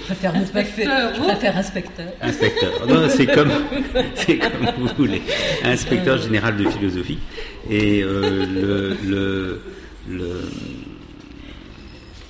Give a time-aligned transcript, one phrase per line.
[0.00, 1.14] préfère inspecteur.
[1.14, 2.12] Je préfère inspecteur.
[2.20, 2.86] Inspecteur.
[2.86, 3.50] Non, c'est comme,
[4.14, 5.22] c'est comme vous voulez.
[5.64, 7.18] Inspecteur général de philosophie.
[7.68, 9.62] Et euh, le, le,
[10.08, 10.50] le,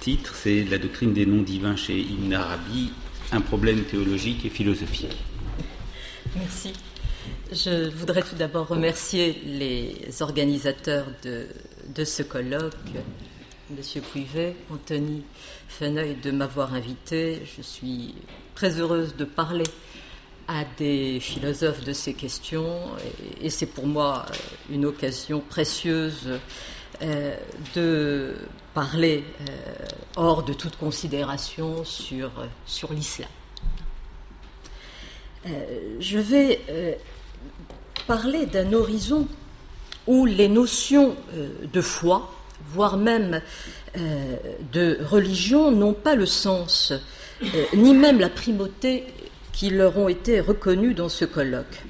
[0.00, 2.92] titre, c'est La doctrine des noms divins chez Ibn Arabi,
[3.32, 5.16] un problème théologique et philosophique.
[6.36, 6.72] Merci.
[7.52, 11.46] Je voudrais tout d'abord remercier les organisateurs de,
[11.94, 12.74] de ce colloque,
[13.76, 15.22] Monsieur Pouivet, Anthony
[15.68, 17.42] Feneuil, de m'avoir invité.
[17.56, 18.16] Je suis
[18.56, 19.64] très heureuse de parler
[20.48, 22.80] à des philosophes de ces questions
[23.40, 24.26] et, c'est pour moi
[24.70, 26.40] une occasion précieuse
[27.02, 27.36] euh,
[27.76, 28.34] de
[28.74, 29.54] parler euh,
[30.16, 32.30] hors de toute considération sur,
[32.90, 33.28] l'islam.
[35.46, 36.98] Euh, je vais
[38.08, 39.28] parler d'un horizon
[40.08, 41.14] où les notions
[41.72, 42.34] de foi,
[42.72, 43.40] voire même
[43.96, 44.36] euh,
[44.72, 46.92] de religion, n'ont pas le sens,
[47.42, 49.06] euh, ni même la primauté
[49.52, 51.82] qui leur ont été reconnues dans ce colloque.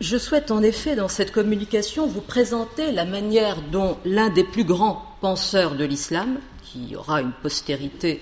[0.00, 4.64] Je souhaite en effet, dans cette communication, vous présenter la manière dont l'un des plus
[4.64, 8.20] grands penseurs de l'islam, qui aura une postérité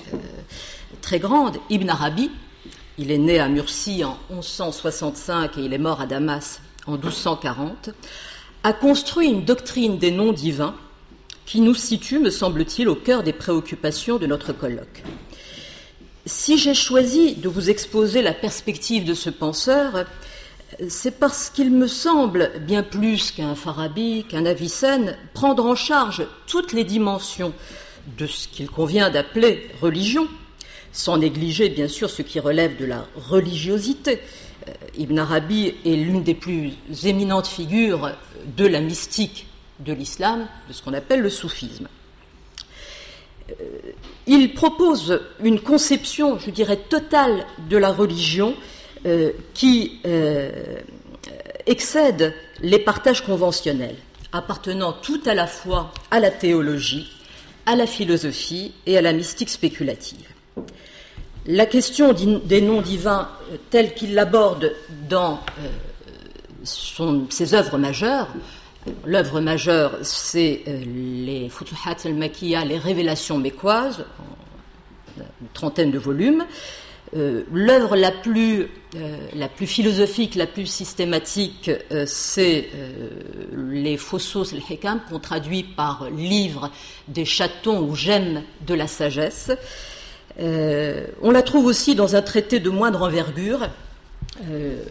[1.02, 2.30] très grande, Ibn Arabi,
[2.96, 7.90] il est né à Murcie en 1165 et il est mort à Damas en 1240,
[8.62, 10.74] a construit une doctrine des noms divins
[11.46, 15.02] qui nous situe, me semble-t-il, au cœur des préoccupations de notre colloque.
[16.26, 20.06] Si j'ai choisi de vous exposer la perspective de ce penseur,
[20.88, 26.72] c'est parce qu'il me semble, bien plus qu'un Farabi, qu'un Avicenne, prendre en charge toutes
[26.72, 27.52] les dimensions
[28.18, 30.26] de ce qu'il convient d'appeler religion,
[30.92, 34.20] sans négliger bien sûr ce qui relève de la religiosité,
[34.68, 36.72] euh, Ibn Arabi est l'une des plus
[37.04, 38.12] éminentes figures
[38.56, 39.46] de la mystique
[39.80, 41.88] de l'islam, de ce qu'on appelle le soufisme.
[43.50, 43.54] Euh,
[44.26, 48.54] il propose une conception, je dirais, totale de la religion
[49.06, 50.00] euh, qui
[51.66, 53.96] excède les partages conventionnels,
[54.32, 57.10] appartenant tout à la fois à la théologie,
[57.66, 60.34] à la philosophie et à la mystique spéculative.
[61.46, 64.72] La question des noms divins euh, telle qu'il l'aborde
[65.08, 68.28] dans euh, ses œuvres majeures,
[69.04, 74.04] l'œuvre majeure c'est euh, les Futuhat al-Makiya, les révélations mécoises,
[75.18, 76.44] une trentaine de volumes.
[77.52, 78.66] L'œuvre la, plus,
[79.36, 81.70] la plus philosophique, la plus systématique,
[82.06, 82.70] c'est
[83.56, 86.72] les Fossos al-Hikam, qu'on traduit par livre
[87.06, 89.52] des chatons ou gemmes de la sagesse.
[90.40, 93.68] Euh, on la trouve aussi dans un traité de moindre envergure,
[94.50, 94.82] euh,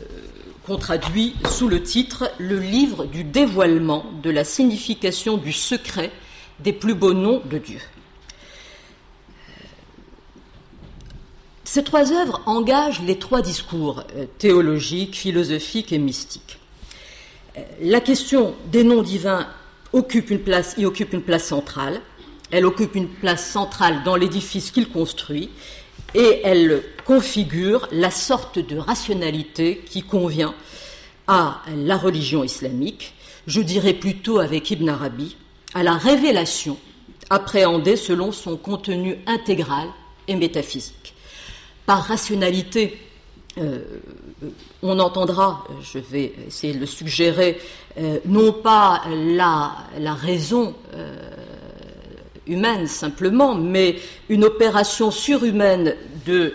[0.66, 6.12] qu'on traduit sous le titre Le livre du dévoilement de la signification du secret
[6.60, 7.80] des plus beaux noms de Dieu.
[11.64, 16.60] Ces trois œuvres engagent les trois discours euh, théologiques, philosophiques et mystiques.
[17.82, 19.48] La question des noms divins
[19.94, 22.02] y occupe une place centrale.
[22.52, 25.50] Elle occupe une place centrale dans l'édifice qu'il construit
[26.16, 30.54] et elle configure la sorte de rationalité qui convient
[31.28, 33.14] à la religion islamique,
[33.48, 35.36] je dirais plutôt avec Ibn Arabi,
[35.74, 36.78] à la révélation
[37.30, 39.88] appréhendée selon son contenu intégral
[40.28, 41.14] et métaphysique.
[41.86, 42.98] Par rationalité,
[43.58, 43.80] euh,
[44.82, 47.60] on entendra, je vais essayer de le suggérer,
[47.98, 51.30] euh, non pas la, raison euh,
[52.48, 53.98] humaine simplement, mais
[54.30, 55.96] une opération surhumaine
[56.30, 56.52] euh,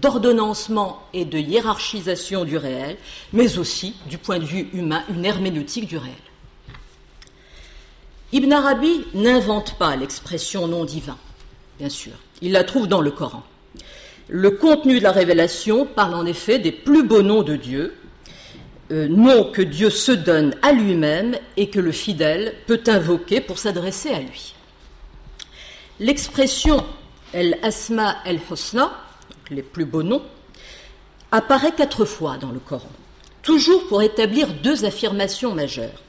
[0.00, 2.96] d'ordonnancement et de hiérarchisation du réel,
[3.32, 6.14] mais aussi, du point de vue humain, une herméneutique du réel.
[8.32, 11.16] Ibn Arabi n'invente pas l'expression non divin,
[11.78, 12.12] bien sûr,
[12.42, 13.42] il la trouve dans le Coran.
[14.28, 17.94] Le contenu de la révélation parle en effet des plus beaux noms de Dieu,
[18.90, 23.58] euh, noms que Dieu se donne à lui-même et que le fidèle peut invoquer pour
[23.58, 24.54] s'adresser à lui.
[26.00, 26.86] L'expression
[27.32, 28.92] El Asma El Husna,
[29.50, 30.22] les plus beaux noms,
[31.32, 32.90] apparaît quatre fois dans le Coran,
[33.42, 36.02] toujours pour établir deux affirmations majeures.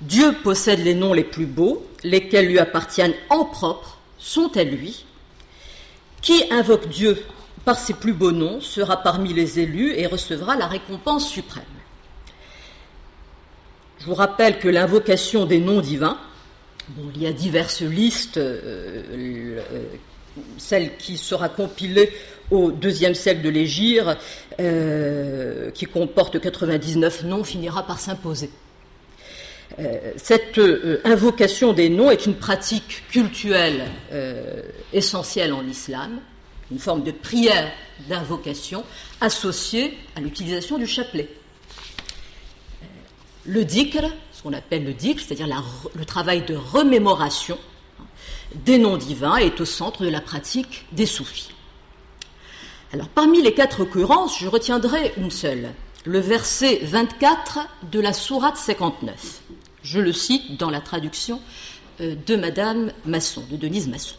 [0.00, 5.04] Dieu possède les noms les plus beaux, lesquels lui appartiennent en propre, sont à lui.
[6.20, 7.24] Qui invoque Dieu
[7.64, 11.62] par ses plus beaux noms sera parmi les élus et recevra la récompense suprême.
[14.00, 16.18] Je vous rappelle que l'invocation des noms divins
[17.14, 19.60] il y a diverses listes, euh, euh,
[20.58, 22.10] celle qui sera compilée
[22.50, 24.16] au deuxième siècle de l'Égir,
[24.60, 28.50] euh, qui comporte 99 noms, finira par s'imposer.
[30.16, 30.60] cette
[31.04, 33.86] invocation des noms est une pratique cultuelle
[34.92, 36.20] essentielle en islam,
[36.70, 37.72] une forme de prière
[38.08, 38.84] d'invocation
[39.20, 41.28] associée à l'utilisation du chapelet.
[43.46, 44.04] Le dhikr,
[44.44, 45.48] qu'on appelle le dhikr, c'est-à-dire
[45.94, 47.58] le travail de remémoration
[47.98, 48.04] hein,
[48.54, 51.48] des noms divins, est au centre de la pratique des soufis.
[52.92, 55.70] Alors, parmi les quatre occurrences, je retiendrai une seule,
[56.04, 57.60] le verset 24
[57.90, 59.40] de la sourate 59.
[59.82, 61.40] Je le cite dans la traduction
[62.00, 64.16] euh, de Madame Masson, de Denise Masson.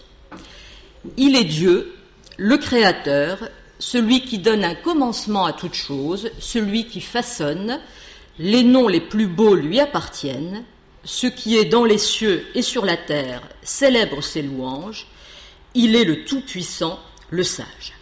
[1.17, 1.93] Il est Dieu,
[2.37, 7.79] le Créateur, celui qui donne un commencement à toute chose, celui qui façonne,
[8.39, 10.63] les noms les plus beaux lui appartiennent,
[11.03, 15.07] ce qui est dans les cieux et sur la terre célèbre ses louanges,
[15.73, 16.99] il est le Tout-Puissant,
[17.29, 17.93] le Sage.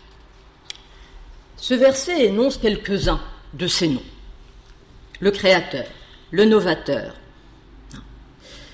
[1.58, 3.22] Ce verset énonce quelques-uns
[3.54, 4.04] de ces noms.
[5.20, 5.86] Le Créateur,
[6.32, 7.14] le Novateur,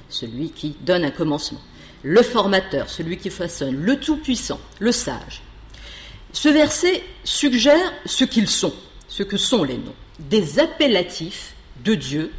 [0.10, 1.62] celui qui donne un commencement,
[2.04, 5.42] le Formateur, celui qui façonne, le Tout-Puissant, le Sage,
[6.32, 8.74] ce verset suggère ce qu'ils sont,
[9.08, 12.32] ce que sont les noms, des appellatifs de Dieu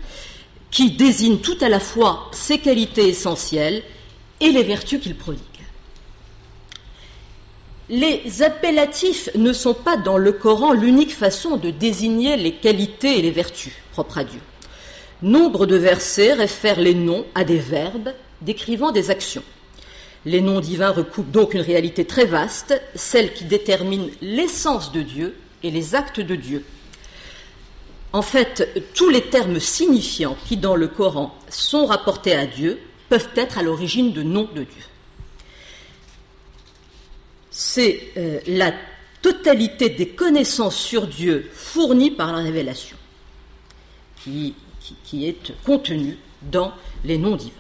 [0.71, 3.83] qui désignent tout à la fois ses qualités essentielles
[4.41, 5.45] et les vertus qu'il prodigue.
[7.89, 13.23] Les appellatifs ne sont pas dans le Coran l'unique façon de désigner les qualités et
[13.23, 14.41] les vertus propres à Dieu.
[15.23, 19.43] Nombre de versets réfèrent les noms à des verbes décrivant des actions.
[20.25, 25.35] Les noms divins recoupent donc une réalité très vaste, celle qui détermine l'essence de Dieu
[25.63, 26.65] et les actes de Dieu.
[28.13, 33.29] En fait, tous les termes signifiants qui dans le Coran sont rapportés à Dieu peuvent
[33.37, 34.85] être à l'origine de noms de Dieu.
[37.51, 38.73] C'est euh, la
[39.23, 42.97] totalité des connaissances sur Dieu fournies par la révélation
[44.25, 44.55] qui,
[45.05, 46.73] qui est contenue dans
[47.05, 47.53] les noms divins.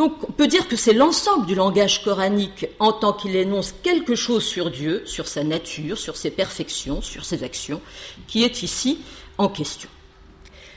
[0.00, 4.14] Donc on peut dire que c'est l'ensemble du langage coranique en tant qu'il énonce quelque
[4.14, 7.82] chose sur Dieu, sur sa nature, sur ses perfections, sur ses actions,
[8.26, 9.00] qui est ici
[9.36, 9.90] en question.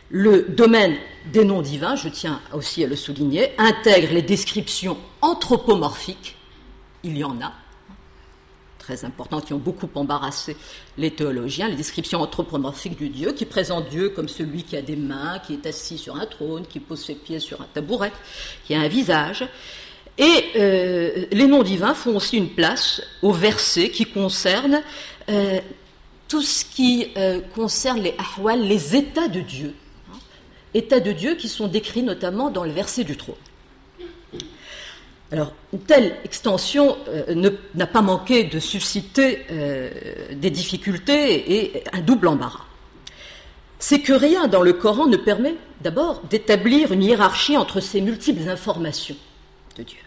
[0.10, 0.98] Le domaine
[1.32, 6.36] des noms divins, je tiens aussi à le souligner, intègre les descriptions anthropomorphiques,
[7.04, 7.54] il y en a,
[8.84, 10.58] très importants qui ont beaucoup embarrassé
[10.98, 14.98] les théologiens, les descriptions anthropomorphiques du Dieu, qui présentent Dieu comme celui qui a des
[14.98, 18.12] mains, qui est assis sur un trône, qui pose ses pieds sur un tabouret,
[18.66, 19.48] qui a un visage.
[20.18, 24.82] Et euh, les noms divins font aussi une place aux versets qui concernent
[25.30, 25.60] euh,
[26.28, 29.74] tout ce qui euh, concerne les ahwal, les états de Dieu.
[30.12, 30.18] Hein,
[30.74, 33.36] états de Dieu qui sont décrits notamment dans le verset du trône.
[35.34, 39.90] Alors, une telle extension euh, n'a pas manqué de susciter euh,
[40.32, 42.66] des difficultés et un double embarras.
[43.80, 48.48] C'est que rien dans le Coran ne permet d'abord d'établir une hiérarchie entre ces multiples
[48.48, 49.16] informations
[49.76, 49.98] de Dieu.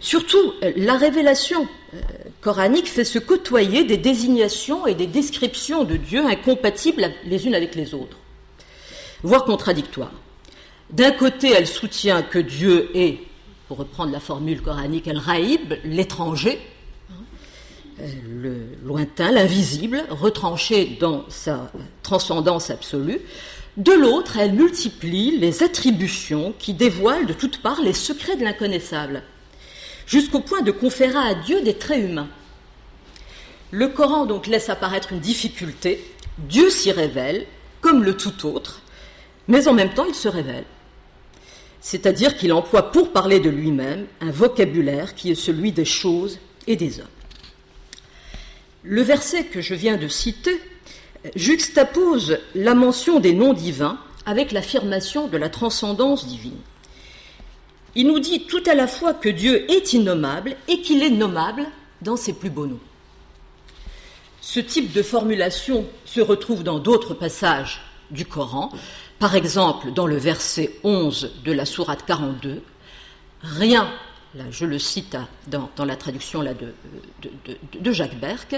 [0.00, 1.98] Surtout, la révélation euh,
[2.40, 7.76] coranique fait se côtoyer des désignations et des descriptions de Dieu incompatibles les unes avec
[7.76, 8.16] les autres,
[9.22, 10.10] voire contradictoires.
[10.90, 13.27] D'un côté, elle soutient que Dieu est
[13.68, 16.58] pour reprendre la formule coranique, El Raïb, l'étranger,
[18.00, 21.70] euh, le lointain, l'invisible, retranché dans sa
[22.02, 23.20] transcendance absolue.
[23.76, 29.22] De l'autre, elle multiplie les attributions qui dévoilent de toutes parts les secrets de l'inconnaissable,
[30.06, 32.28] jusqu'au point de conférer à Dieu des traits humains.
[33.70, 36.10] Le Coran donc laisse apparaître une difficulté.
[36.38, 37.46] Dieu s'y révèle
[37.82, 38.80] comme le tout autre,
[39.46, 40.64] mais en même temps il se révèle
[41.90, 46.76] c'est-à-dire qu'il emploie pour parler de lui-même un vocabulaire qui est celui des choses et
[46.76, 47.06] des hommes.
[48.82, 50.60] Le verset que je viens de citer
[51.34, 56.60] juxtapose la mention des noms divins avec l'affirmation de la transcendance divine.
[57.94, 61.64] Il nous dit tout à la fois que Dieu est innommable et qu'il est nommable
[62.02, 62.80] dans ses plus beaux noms.
[64.42, 67.80] Ce type de formulation se retrouve dans d'autres passages
[68.10, 68.72] du Coran,
[69.18, 72.62] par exemple, dans le verset 11 de la sourate 42,
[73.42, 73.90] rien,
[74.34, 75.16] là je le cite
[75.48, 78.56] dans, la traduction de Jacques Berck,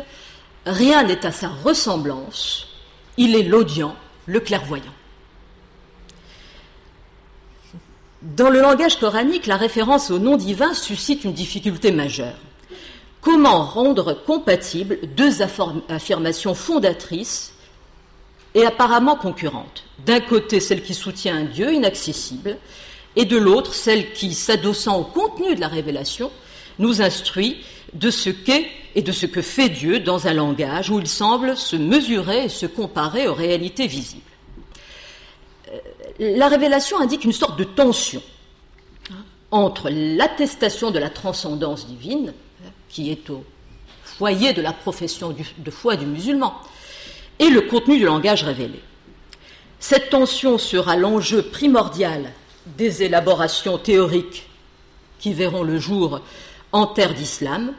[0.66, 2.66] rien n'est à sa ressemblance,
[3.16, 4.92] il est l'audient, le clairvoyant.
[8.22, 12.36] Dans le langage coranique, la référence au nom divin suscite une difficulté majeure.
[13.22, 17.54] Comment rendre compatibles deux affirmations fondatrices
[18.54, 19.84] et apparemment concurrentes.
[20.04, 22.56] D'un côté, celle qui soutient un Dieu inaccessible,
[23.16, 26.30] et de l'autre, celle qui, s'adossant au contenu de la révélation,
[26.78, 27.58] nous instruit
[27.92, 31.56] de ce qu'est et de ce que fait Dieu dans un langage où il semble
[31.56, 34.22] se mesurer et se comparer aux réalités visibles.
[35.72, 35.78] Euh,
[36.18, 38.22] la révélation indique une sorte de tension
[39.50, 42.32] entre l'attestation de la transcendance divine
[42.88, 43.44] qui est au
[44.04, 46.54] foyer de la profession de foi du musulman,
[47.40, 48.80] et le contenu du langage révélé.
[49.80, 52.32] Cette tension sera l'enjeu primordial
[52.76, 54.48] des élaborations théoriques
[55.18, 56.20] qui verront le jour
[56.70, 57.72] en terre d'islam.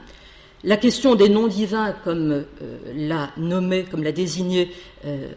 [0.64, 4.72] La question des noms divins, comme euh, l'a nommé, comme l'a désigné
[5.06, 5.32] euh,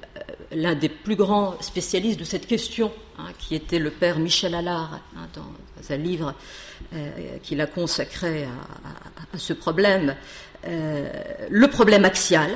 [0.53, 5.01] l'un des plus grands spécialistes de cette question, hein, qui était le père Michel Allard,
[5.17, 6.35] hein, dans un livre
[6.95, 7.11] euh,
[7.43, 10.15] qu'il a consacré à, ce problème,
[10.65, 12.51] le problème axial.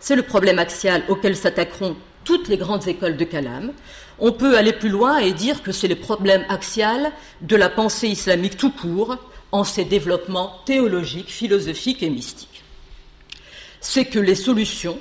[0.00, 3.72] C'est le problème axial auquel s'attaqueront toutes les grandes écoles de Kalam.
[4.18, 7.12] On peut aller plus loin et dire que c'est le problème axial
[7.42, 9.16] de la pensée islamique tout court
[9.52, 12.62] en ses développements théologiques, philosophiques et mystiques.
[13.80, 14.98] C'est que les solutions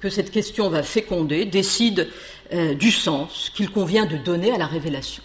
[0.00, 2.04] que cette question va féconder décident
[2.52, 5.22] euh, du sens qu'il convient de donner à la révélation.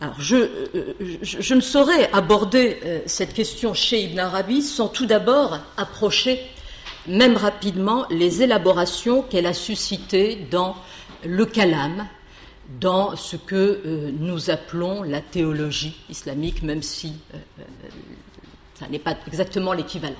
[0.00, 5.58] Alors, je, euh, ne saurais aborder euh, cette question chez Ibn Arabi sans tout d'abord
[5.76, 6.40] approcher
[7.08, 10.76] même rapidement les élaborations qu'elle a suscitées dans
[11.24, 12.06] le kalam,
[12.80, 17.62] dans ce que euh, nous appelons la théologie islamique, même si euh, euh,
[18.78, 20.14] ça n'est pas exactement l'équivalent.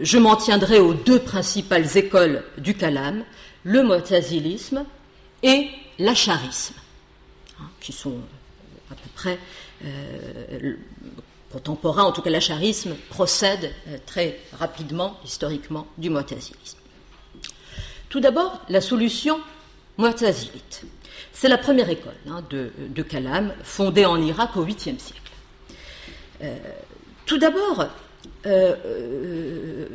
[0.00, 3.24] je m'en tiendrai aux deux principales écoles du kalam,
[3.64, 4.84] le motazilisme
[5.42, 6.76] et l'acharisme,
[7.60, 8.16] hein, qui sont
[8.90, 9.38] à peu près
[11.52, 16.78] contemporain, en tout cas l'acharisme, procède euh, très rapidement, historiquement, du mu'tazilisme.
[18.08, 19.40] Tout d'abord, la solution
[19.98, 20.82] mu'tazilite.
[21.32, 25.20] C'est la première école hein, de, Kalam, fondée en Irak au 8e siècle.
[26.42, 26.56] Euh,
[27.26, 27.86] tout d'abord,
[28.46, 29.86] euh,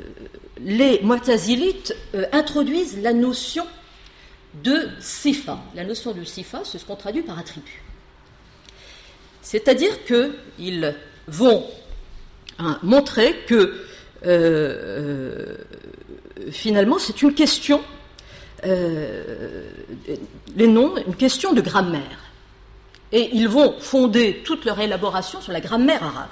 [0.60, 1.96] les mu'tazilites
[2.32, 3.66] introduisent la notion
[4.64, 5.60] de sifa.
[5.76, 7.84] La notion de sifa, c'est ce qu'on traduit par attribut.
[9.42, 10.96] C'est-à-dire qu'ils
[11.28, 11.66] vont
[12.60, 13.86] hein, montrer que
[14.26, 15.56] euh, euh,
[16.52, 17.82] finalement c'est une question,
[18.66, 19.70] euh,
[20.56, 22.20] les noms, une question de grammaire.
[23.12, 26.28] Et ils vont fonder toute leur élaboration sur la grammaire arabe.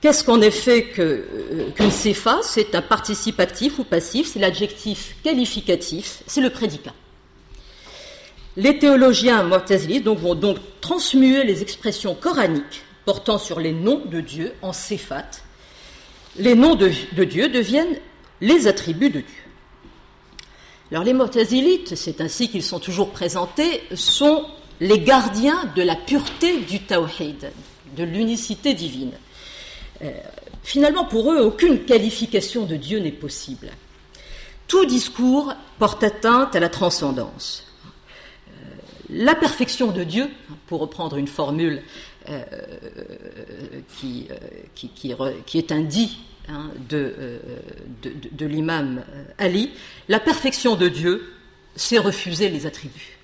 [0.00, 6.40] Qu'est-ce qu'en effet qu'une séfa C'est un participe actif ou passif, c'est l'adjectif qualificatif, c'est
[6.40, 6.92] le prédicat.
[8.56, 14.52] Les théologiens mortazilites vont donc transmuer les expressions coraniques portant sur les noms de Dieu
[14.60, 15.42] en céphate.
[16.36, 16.88] Les noms de,
[17.24, 17.96] Dieu deviennent
[18.42, 19.42] les attributs de Dieu.
[20.90, 24.44] Alors les Mu'tazilites, c'est ainsi qu'ils sont toujours présentés, sont
[24.80, 27.50] les gardiens de la pureté du tawhid,
[27.96, 29.12] de l'unicité divine.
[30.02, 30.10] Euh,
[30.62, 33.70] finalement, pour eux, aucune qualification de Dieu n'est possible.
[34.68, 37.64] Tout discours porte atteinte à la transcendance.
[38.48, 38.52] Euh,
[39.10, 40.28] la perfection de Dieu,
[40.66, 41.82] pour reprendre une formule
[42.28, 42.42] euh,
[43.98, 46.18] qui, euh, qui, est un dit
[46.48, 47.38] hein, euh,
[48.02, 49.04] de, l'imam
[49.38, 49.70] Ali,
[50.08, 51.32] la perfection de Dieu,
[51.76, 53.16] c'est refuser les attributs.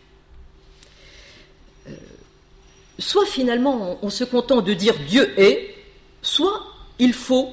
[2.98, 5.74] soit finalement on, se contente de dire Dieu est,
[6.20, 6.62] soit
[7.00, 7.52] il faut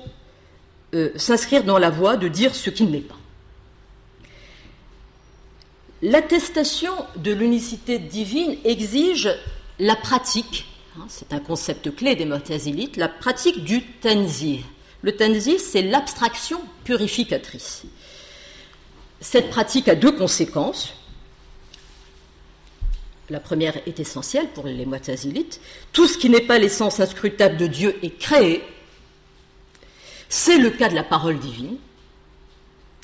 [1.15, 3.18] s'inscrire dans la voie de dire ce qui ne l'est pas.
[6.03, 9.36] L'attestation de l'unicité divine exige
[9.79, 10.68] la pratique
[11.08, 14.63] c'est un concept clé des Mu'tazilites, la pratique du tanzih.
[15.01, 17.84] Le tanzih, c'est l'abstraction purificatrice.
[19.22, 20.94] Cette pratique a deux conséquences.
[23.29, 25.62] La première est essentielle pour les Mu'tazilites.
[25.94, 28.63] Tout ce qui n'est pas l'essence inscrutable de Dieu est créé.
[30.27, 31.77] C'est le cas de la parole divine,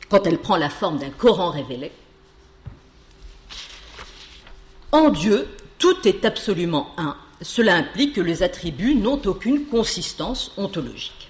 [0.10, 1.92] quand elle prend la forme d'un Coran révélé.
[4.92, 5.48] En Dieu,
[5.78, 11.30] tout est absolument un, cela implique que les attributs n'ont aucune consistance ontologique.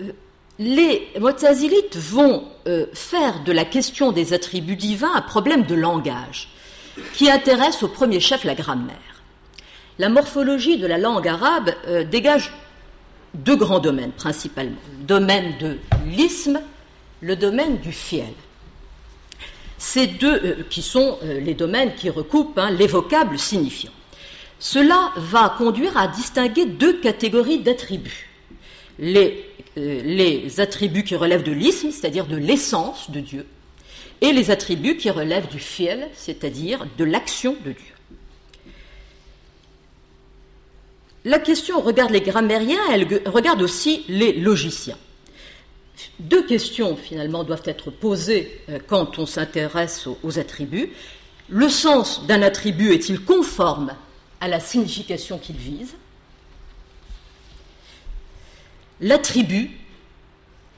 [0.00, 0.12] Euh,
[0.58, 6.48] les Motazilites vont euh, faire de la question des attributs divins un problème de langage
[7.12, 9.22] qui intéresse au premier chef la grammaire.
[9.98, 12.52] La morphologie de la langue arabe euh, dégage
[13.34, 14.76] deux grands domaines principalement.
[15.00, 16.60] Le domaine de l'isme,
[17.20, 18.32] le domaine du fiel.
[19.84, 23.92] Ces deux, euh, qui sont euh, les domaines qui recoupent hein, les vocables signifiants.
[24.58, 28.30] Cela va conduire à distinguer deux catégories d'attributs.
[28.98, 29.44] Les,
[29.76, 33.46] euh, les, attributs qui relèvent de l'isme, c'est-à-dire de l'essence de Dieu,
[34.22, 37.94] et les attributs qui relèvent du fiel, c'est-à-dire de l'action de Dieu.
[41.26, 44.96] La question regarde les grammairiens, elle regarde aussi les logiciens
[46.18, 50.92] deux questions finalement doivent être posées euh, quand on s'intéresse aux, attributs.
[51.48, 53.94] Le sens d'un attribut est-il conforme
[54.40, 55.94] à la signification qu'il vise?
[59.00, 59.70] L'attribut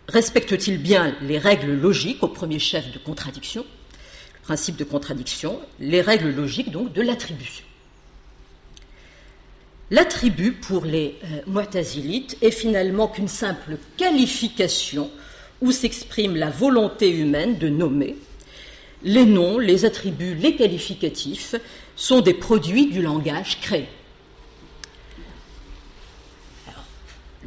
[0.08, 3.64] respecte-t-il bien les règles logiques au premier chef de contradiction,
[4.34, 7.65] le principe de contradiction, les règles logiques donc de l'attribution
[9.90, 15.10] L'attribut pour les euh, est finalement qu'une simple qualification
[15.60, 18.16] où s'exprime la volonté humaine de nommer.
[19.02, 21.54] Les noms, les attributs, les qualificatifs
[21.94, 23.86] sont des produits du langage créé.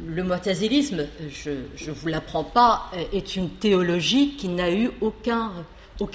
[0.06, 5.52] le moitazilisme, je ne vous l'apprends pas, est une théologie qui n'a eu aucun,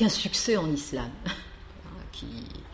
[0.10, 1.10] succès en islam,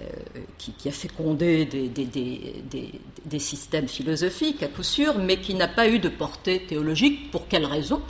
[0.00, 5.98] euh, qui, a fécondé des, systèmes philosophiques à coup sûr, mais qui n'a pas eu
[5.98, 7.30] de portée théologique.
[7.30, 8.02] Pour quelle raison?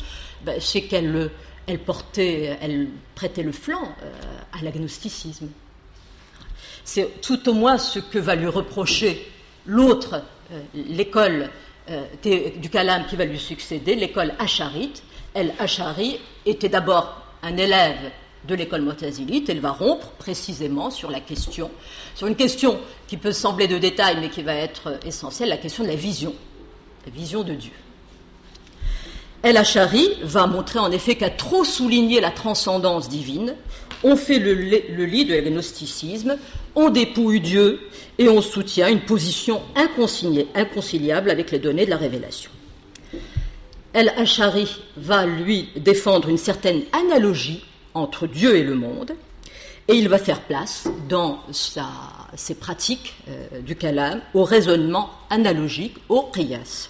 [0.44, 1.30] Ben, C'est qu'elle
[1.66, 4.12] elle portait, elle prêtait le flanc euh,
[4.59, 5.49] à l'agnosticisme.
[6.85, 9.30] C'est tout au moins ce que va lui reprocher
[9.66, 11.50] l'autre, euh, l'école
[12.23, 15.02] du Kalam qui va lui succéder, l'école Acharite.
[15.35, 18.12] Elle, Achari, était d'abord un élève
[18.47, 19.49] de l'école Motazilite.
[19.49, 21.70] Elle va rompre précisément sur la question,
[22.14, 25.85] sur une question qui peut sembler de détail mais qui va être essentielle, la question
[25.85, 26.35] de la vision,
[27.06, 27.73] la vision de Dieu.
[29.42, 33.54] El Achari va montrer en effet qu'à trop souligner la transcendance divine,
[34.02, 36.37] on fait le, lit de l'agnosticisme,
[36.75, 37.80] on dépouille Dieu
[38.18, 42.50] et on soutient une position inconciliable avec les données de la révélation.
[43.92, 49.12] El Ashari va lui défendre une certaine analogie entre Dieu et le monde,
[49.88, 56.30] et il va faire place dans ses pratiques euh, du kalam au raisonnement analogique, au
[56.32, 56.88] qiyas.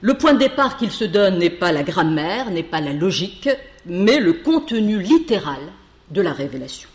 [0.00, 3.48] Le point de départ qu'il se donne n'est pas la grammaire, n'est pas la logique,
[3.86, 5.60] mais le contenu littéral
[6.10, 6.88] de la révélation.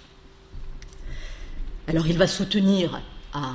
[1.88, 3.01] Alors il va soutenir
[3.34, 3.51] à,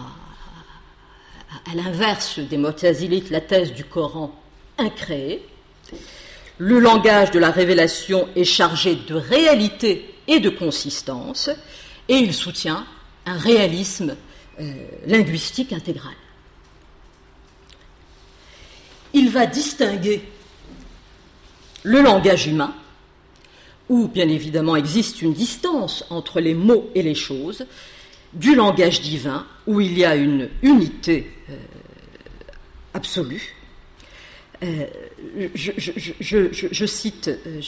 [1.75, 4.35] l'inverse des Motazilites la thèse du Coran
[4.79, 5.47] incréé.
[6.59, 11.51] Le langage de la révélation est chargé de réalité et de consistance,
[12.09, 12.87] et il soutient
[13.27, 14.17] un réalisme
[14.61, 14.73] euh,
[15.07, 16.15] linguistique intégral.
[19.13, 20.23] Il va distinguer
[21.83, 22.75] le langage humain
[23.89, 27.67] où bien évidemment existe une distance entre les mots et les choses,
[28.33, 31.57] du langage divin, où il y a une unité euh,
[32.95, 33.55] absolue.
[34.63, 34.87] Euh,
[35.55, 37.61] je, cite, euh,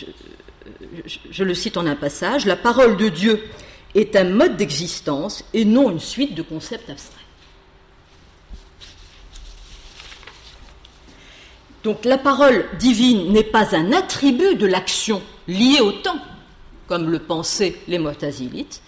[1.31, 3.43] je, le cite en un passage, la parole de Dieu
[3.95, 7.19] est un mode d'existence et non une suite de concepts abstraits.
[11.85, 16.21] Donc la parole divine n'est pas un attribut de l'action liée au temps,
[16.87, 18.83] comme le pensaient les Motazilites.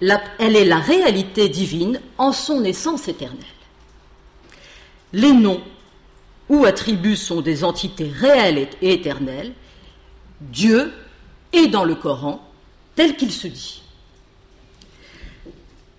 [0.00, 3.38] elle est la réalité divine en son essence éternelle.
[5.12, 5.60] Les noms
[6.48, 9.52] ou attributs sont des entités réelles et éternelles.
[10.40, 10.92] Dieu
[11.52, 12.46] est dans le Coran
[12.94, 13.82] tel qu'il se dit.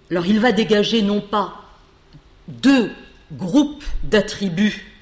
[0.10, 1.53] Alors il va dégager non pas
[2.47, 2.91] deux
[3.31, 4.93] groupes d'attributs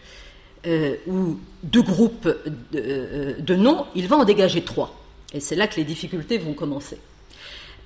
[0.65, 2.27] euh, ou deux groupes
[2.75, 4.99] euh, de, noms, il va en dégager trois.
[5.33, 6.97] Et c'est là que les difficultés vont commencer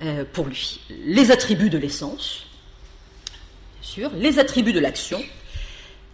[0.02, 0.80] euh, pour lui.
[1.04, 2.46] Les attributs de l'essence,
[3.80, 5.22] bien sûr, les attributs de l'action,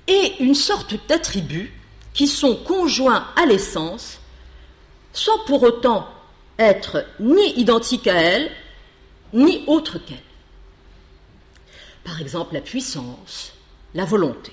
[0.06, 1.72] et une sorte d'attributs
[2.12, 4.20] qui sont conjoints à l'essence,
[5.12, 6.08] sans pour autant
[6.58, 8.50] être ni identiques à elle,
[9.32, 10.16] ni autres qu'elle.
[12.04, 13.52] Par exemple, la puissance,
[13.94, 14.52] la volonté.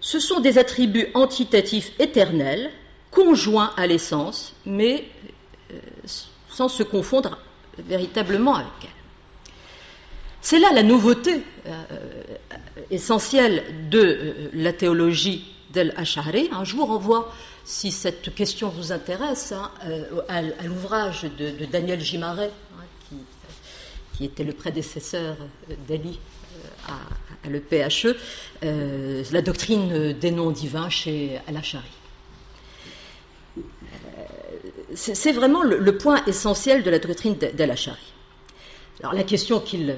[0.00, 2.70] Ce sont des attributs antitatifs éternels,
[3.10, 5.04] conjoints à l'essence, mais
[5.72, 5.78] euh,
[6.48, 7.38] sans se confondre
[7.78, 9.52] véritablement avec elle.
[10.40, 11.42] C'est là la nouveauté
[12.78, 16.50] euh, essentielle de euh, la théologie d'El-Ash'ari.
[16.64, 17.32] je vous renvoie,
[17.64, 19.70] si cette question vous intéresse, hein,
[20.28, 23.16] à, l'ouvrage de, Daniel Gimaret, hein,
[24.16, 25.36] qui, était le prédécesseur
[25.86, 26.18] d'Ali
[27.44, 28.16] à, le PHE,
[28.64, 31.84] euh, la doctrine des noms divins chez Al-Ashari.
[33.58, 33.62] Euh,
[34.94, 38.12] c'est vraiment le, point essentiel de la doctrine d'Al-Ashari.
[39.00, 39.96] Alors la question qu'il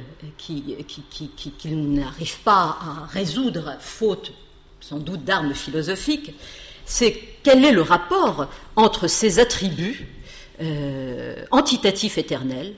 [1.65, 4.33] n'arrive pas à résoudre, faute
[4.81, 6.35] sans doute d'armes philosophiques,
[6.85, 10.07] c'est quel est le rapport entre ces attributs
[10.61, 11.45] euh,
[12.17, 12.75] éternels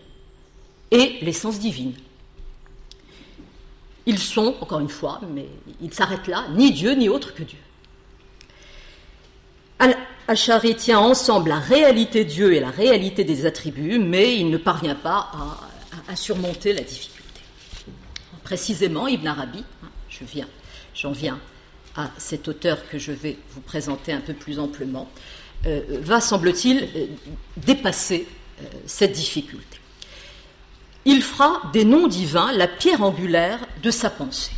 [0.90, 1.94] et l'essence divine?
[4.06, 5.48] Ils sont, encore une fois, mais
[5.80, 7.58] ils s'arrêtent là, ni Dieu ni autre que Dieu.
[9.78, 14.94] Al-Ashari tient ensemble la réalité Dieu et la réalité des attributs, mais il ne parvient
[14.94, 15.71] pas à,
[16.16, 17.40] surmonter la difficulté.
[18.44, 20.46] Précisément, Ibn Arabi, hein,
[20.94, 21.38] j'en viens
[21.96, 25.08] à cet auteur que je vais vous présenter un peu plus amplement,
[25.66, 27.06] euh, va, semble-t-il, euh,
[27.56, 28.26] dépasser
[28.60, 29.78] euh, cette difficulté.
[31.04, 34.52] Il fera des noms divins la pierre angulaire de sa pensée.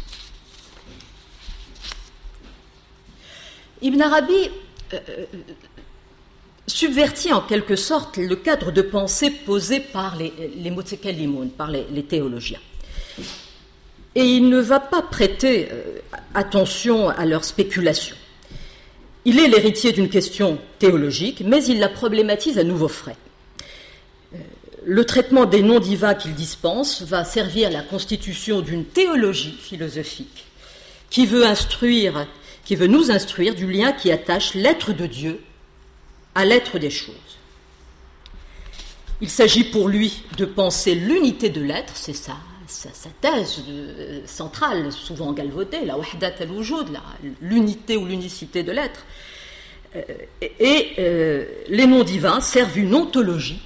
[3.83, 4.51] Ibn Arabi
[6.67, 10.73] subvertit en quelque sorte le cadre de pensée posé par les, les
[11.57, 12.61] par les théologiens.
[14.15, 15.99] Et il ne va pas prêter euh,
[16.35, 18.17] attention à leurs spéculations.
[19.25, 23.17] Il est l'héritier d'une question théologique, mais il la problématise à nouveau frais.
[24.35, 24.39] Euh,
[24.85, 30.45] le traitement des noms divins qu'il dispense va servir à la constitution d'une théologie philosophique
[31.11, 32.27] qui veut instruire,
[32.65, 35.41] qui veut nous instruire du lien qui attache l'être de Dieu
[36.35, 37.15] à l'être des choses.
[39.21, 42.35] Il s'agit pour lui de penser l'unité de l'être, c'est sa,
[43.21, 46.89] thèse euh, centrale, souvent galvaudée, la wahdat al-wujud,
[47.41, 49.05] l'unité ou l'unicité de l'être.
[49.95, 50.03] Euh,
[50.43, 53.63] et euh, les noms divins servent une ontologie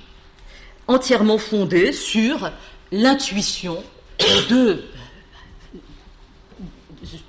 [0.86, 2.50] entièrement fondée sur
[2.92, 3.82] l'intuition
[4.50, 4.84] de,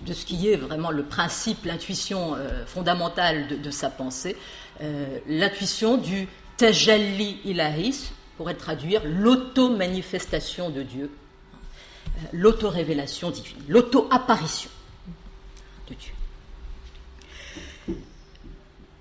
[0.06, 2.36] ce qui est vraiment le principe, l'intuition
[2.67, 4.38] fondamentale de, sa pensée,
[5.28, 11.12] l'intuition du tajalli ilahis, pourrait traduire l'auto-manifestation de Dieu
[12.34, 14.70] l'auto-révélation divine, l'auto-apparition
[15.89, 16.13] de Dieu.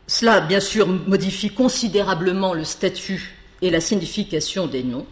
[0.06, 5.06] Cela, bien sûr, modifie considérablement le statut et la signification des noms.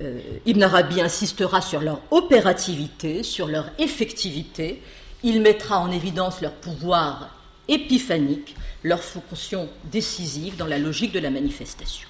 [0.00, 4.82] Euh, Ibn Arabi insistera sur leur opérativité, sur leur effectivité.
[5.22, 7.36] Il mettra en évidence leur pouvoir
[7.68, 12.08] épiphanique, leur fonction décisive dans la logique de la manifestation.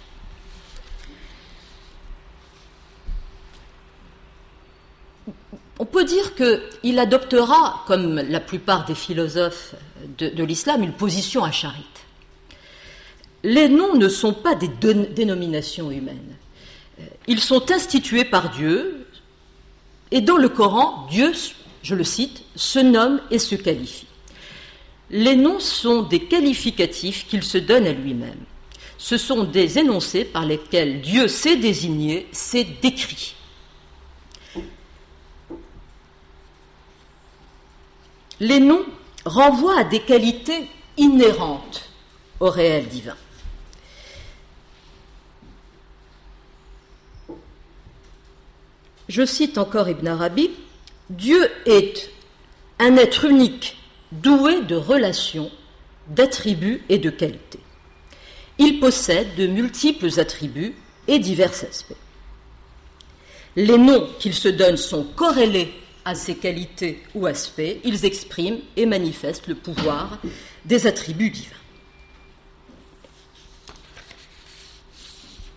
[5.78, 9.74] On peut dire qu'il adoptera, comme la plupart des philosophes
[10.18, 11.86] de, l'islam, une position à charite.
[13.42, 16.36] Les noms ne sont pas des dénominations humaines.
[17.26, 19.06] Ils sont institués par Dieu,
[20.10, 21.32] et dans le Coran, Dieu,
[21.82, 24.09] je le cite, se nomme et se qualifie.
[25.10, 28.38] Les noms sont des qualificatifs qu'il se donne à lui-même.
[28.96, 33.34] Ce sont des énoncés par lesquels Dieu s'est désigné, s'est décrit.
[38.40, 38.84] les noms
[39.24, 41.88] renvoient à des qualités inhérentes
[42.40, 43.16] au réel divin.
[49.08, 50.50] Je cite encore Ibn Arabi,
[51.10, 52.10] Dieu est
[52.78, 53.76] un être unique,
[54.12, 55.50] doué de relations,
[56.08, 57.60] d'attributs et de qualités.
[58.58, 60.74] Il possède de multiples attributs
[61.08, 61.94] et divers aspects.
[63.56, 65.72] Les noms qu'il se donne sont corrélés
[66.04, 70.18] à ces qualités ou aspects, ils expriment et manifestent le pouvoir
[70.64, 71.56] des attributs divins.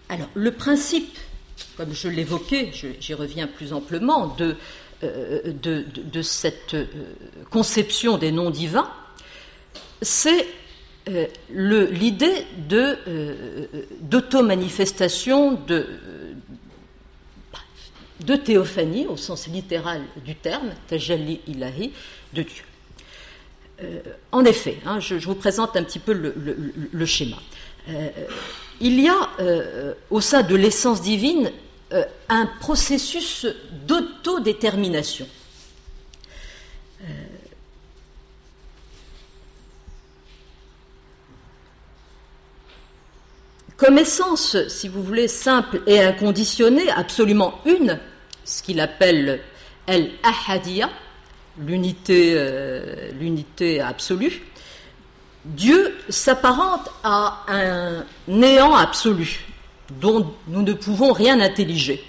[0.10, 1.18] Alors, le principe,
[1.78, 4.56] comme je l'évoquais, j'y reviens plus amplement, de,
[5.04, 6.86] euh, de, cette euh,
[7.50, 8.90] conception des noms divins,
[10.02, 10.48] c'est
[11.10, 12.46] euh, l'idée
[14.02, 15.86] d'auto-manifestation de,
[18.36, 21.92] théophanie, au sens littéral du terme, tajalli ilahi,
[22.34, 22.64] de Dieu.
[24.32, 27.36] En effet, hein, je, vous présente un petit peu le, schéma.
[28.80, 29.30] Il y a
[30.10, 31.52] au sein de l'essence divine
[32.30, 33.46] un processus
[33.86, 35.28] d'autodétermination.
[43.84, 48.00] comme essence, si vous voulez, simple et inconditionnée, absolument une,
[48.46, 49.42] ce qu'il appelle
[49.88, 50.12] el
[52.10, 54.42] euh, l'unité absolue,
[55.44, 59.53] Dieu s'apparente à un néant absolu
[60.02, 62.04] dont nous ne pouvons rien intelliger,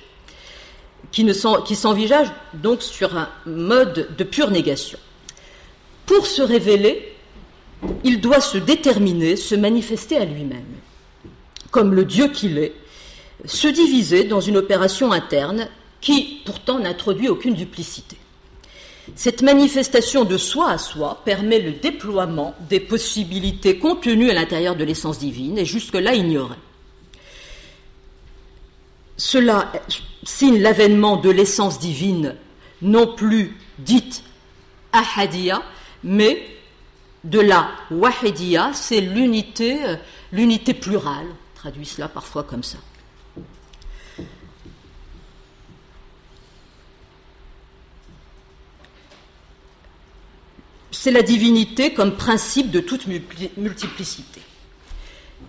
[1.11, 1.27] qui,
[1.75, 4.99] s'envisage donc sur un mode de pure négation.
[6.07, 7.15] Pour se révéler,
[8.03, 10.65] il doit se déterminer, se manifester à lui-même,
[11.71, 12.75] comme le Dieu qu'il est,
[13.45, 15.69] se diviser dans une opération interne
[16.01, 18.17] qui pourtant n'introduit aucune duplicité.
[19.17, 24.85] Cette manifestation de soi à soi permet le déploiement des possibilités contenues à l'intérieur de
[24.85, 26.57] l'essence divine et jusque-là ignorées.
[29.17, 29.71] Cela
[30.25, 32.37] signe l'avènement de l'essence divine,
[32.83, 34.23] non plus dite
[34.93, 35.63] ahadiya,
[36.03, 36.47] mais
[37.23, 39.97] de la wahidiya, c'est l'unité, euh,
[40.33, 42.79] l'unité plurale, traduit cela parfois comme ça.
[51.05, 53.07] c'est la divinité comme principe de toute
[53.59, 54.41] multiplicité.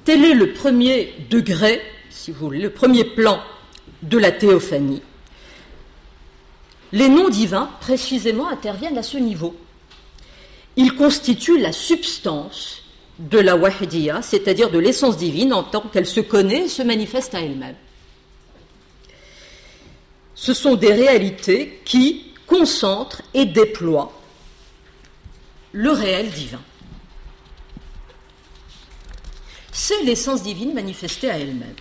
[0.03, 3.41] Tel est le premier degré, si vous voulez, le premier plan
[4.01, 5.01] de la théophanie.
[6.91, 9.55] Les noms divins, précisément, interviennent à ce niveau.
[10.75, 12.83] Ils constituent la substance
[13.19, 17.33] de la wahidiyya, c'est-à-dire de l'essence divine en tant qu'elle se connaît et se manifeste
[17.33, 17.75] à elle-même.
[20.35, 24.11] Ce sont des réalités qui concentrent et déploient
[25.71, 26.61] le réel divin.
[29.71, 31.75] C'est l'essence divine manifestée à elle-même.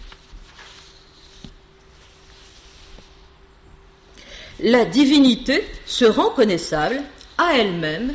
[4.64, 7.02] La divinité se rend connaissable
[7.36, 8.14] à elle-même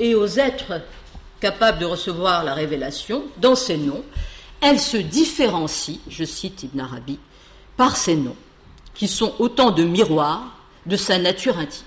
[0.00, 0.80] et aux êtres
[1.38, 4.02] capables de recevoir la révélation dans ses noms.
[4.62, 7.18] Elle se différencie, je cite Ibn Arabi,
[7.76, 8.36] par ses noms,
[8.94, 11.84] qui sont autant de miroirs de sa nature intime.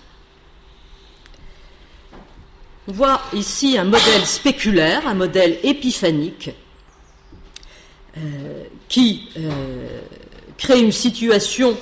[2.88, 6.52] On voit ici un modèle spéculaire, un modèle épiphanique,
[8.18, 10.02] euh, qui euh,
[10.60, 11.76] crée une situation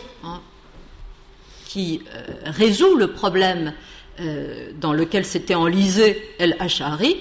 [1.73, 3.73] qui euh, résout le problème
[4.79, 7.17] dans lequel s'était enlisé El-Ash'ari.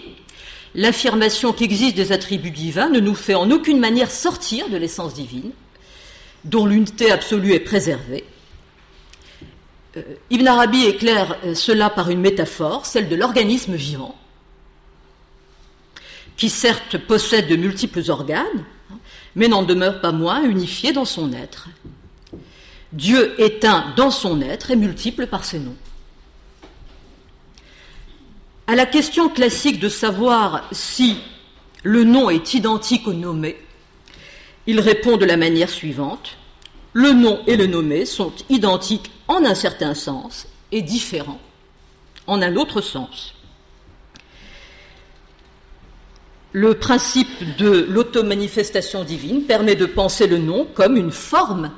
[0.74, 5.52] L'affirmation qu'existe des attributs divins ne nous fait en aucune manière sortir de l'essence divine,
[6.44, 8.24] dont l'unité absolue est préservée.
[9.96, 14.14] Euh, Ibn Arabi éclaire euh, cela par une métaphore, celle de l'organisme vivant,
[16.36, 18.64] qui certes possède de multiples organes,
[19.34, 21.70] mais n'en demeure pas moins unifié dans son être.
[22.92, 25.76] Dieu est un dans son être et multiple par ses noms.
[28.66, 31.16] À la question classique de savoir si
[31.82, 33.56] le nom est identique au nommé,
[34.66, 36.36] il répond de la manière suivante.
[36.92, 41.40] Le nom et le nommé sont identiques en un certain sens et différents
[42.26, 43.34] en un autre sens.
[46.52, 51.70] Le principe de l'automanifestation divine permet de penser le nom comme une forme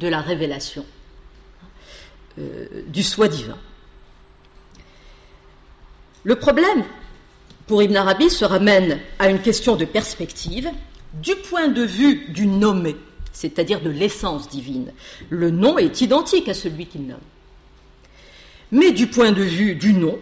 [0.00, 0.84] de la révélation
[2.38, 3.58] euh, du soi divin.
[6.24, 6.84] Le problème,
[7.66, 10.70] pour Ibn Arabi, se ramène à une question de perspective
[11.14, 12.96] du point de vue du nommé
[13.36, 14.92] c'est-à-dire de l'essence divine.
[15.28, 17.18] Le nom est identique à celui qu'il nomme.
[18.72, 20.18] Mais du point de vue du nom,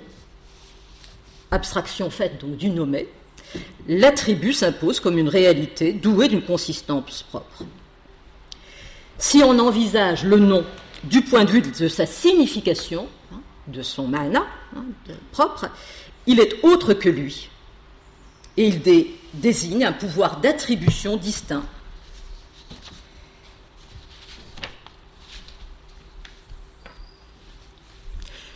[1.53, 3.07] abstraction faite donc du nommé,
[3.87, 7.63] l'attribut s'impose comme une réalité douée d'une consistance propre.
[9.19, 10.65] Si on envisage le nom
[11.05, 14.45] du point de vue de sa signification, hein, de son mana
[14.77, 14.85] hein,
[15.33, 15.67] propre,
[16.27, 17.49] il est autre que lui.
[18.57, 18.81] Et il
[19.35, 21.65] désigne un pouvoir d'attribution distinct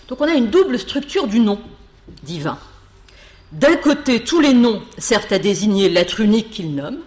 [0.09, 1.61] Donc on a une double structure du nom
[2.23, 2.59] divin.
[3.53, 6.99] D'un côté, tous les noms servent à désigner l'être unique qu'il nomme.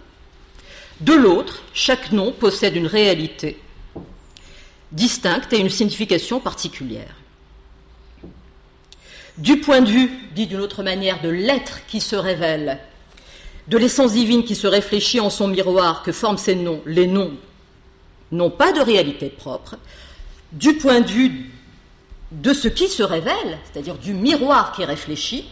[1.02, 3.58] De l'autre, chaque nom possède une réalité
[4.92, 7.16] distincte et une signification particulière.
[9.38, 12.80] Du point de vue, dit d'une autre manière, de l'être qui se révèle,
[13.68, 17.34] de l'essence divine qui se réfléchit en son miroir que forment ces noms, les noms
[18.32, 19.78] n'ont pas de réalité propre.
[20.52, 21.50] Du point de vue
[22.32, 25.46] de ce qui se révèle, c'est-à-dire du miroir qui réfléchit,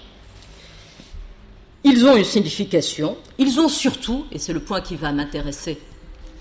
[1.84, 5.80] ils ont une signification, ils ont surtout, et c'est le point qui va m'intéresser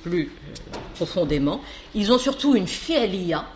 [0.03, 1.61] plus euh, profondément,
[1.94, 3.46] ils ont surtout une fialia,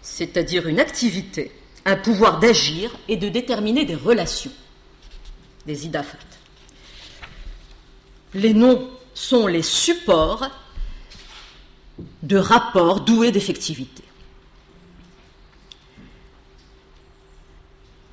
[0.00, 1.52] c'est-à-dire une activité,
[1.84, 4.52] un pouvoir d'agir et de déterminer des relations,
[5.66, 6.18] des idafat.
[8.34, 10.48] Les noms sont les supports
[12.22, 14.02] de rapports doués d'effectivité.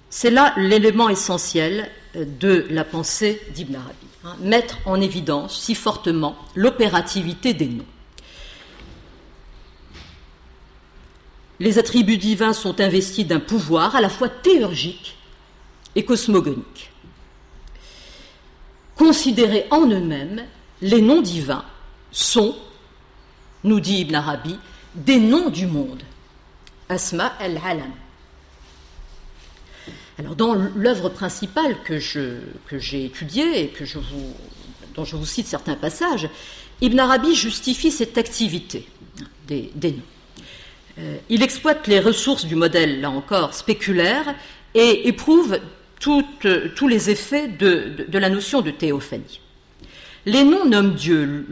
[0.09, 6.35] C'est là l'élément essentiel de la pensée d'Ibn Arabi, hein, mettre en évidence si fortement
[6.55, 7.85] l'opérativité des noms.
[11.59, 15.17] Les attributs divins sont investis d'un pouvoir à la fois théurgique
[15.95, 16.91] et cosmogonique.
[18.95, 20.45] Considérés en eux-mêmes,
[20.81, 21.65] les noms divins
[22.11, 22.55] sont,
[23.63, 24.57] nous dit Ibn Arabi,
[24.95, 26.01] des noms du monde.
[26.87, 27.91] Asma al-Alam.
[30.19, 34.33] Alors, dans l'œuvre principale que, j'ai étudiée et que je vous,
[34.93, 36.29] dont je vous cite certains passages,
[36.81, 38.85] Ibn Arabi justifie cette activité
[39.47, 39.93] des, noms.
[40.99, 44.35] Euh, il exploite les ressources du modèle, là encore, spéculaire
[44.73, 45.57] et éprouve
[46.01, 49.39] tous les effets de, la notion de théophanie.
[50.25, 51.45] Les noms nomment Dieu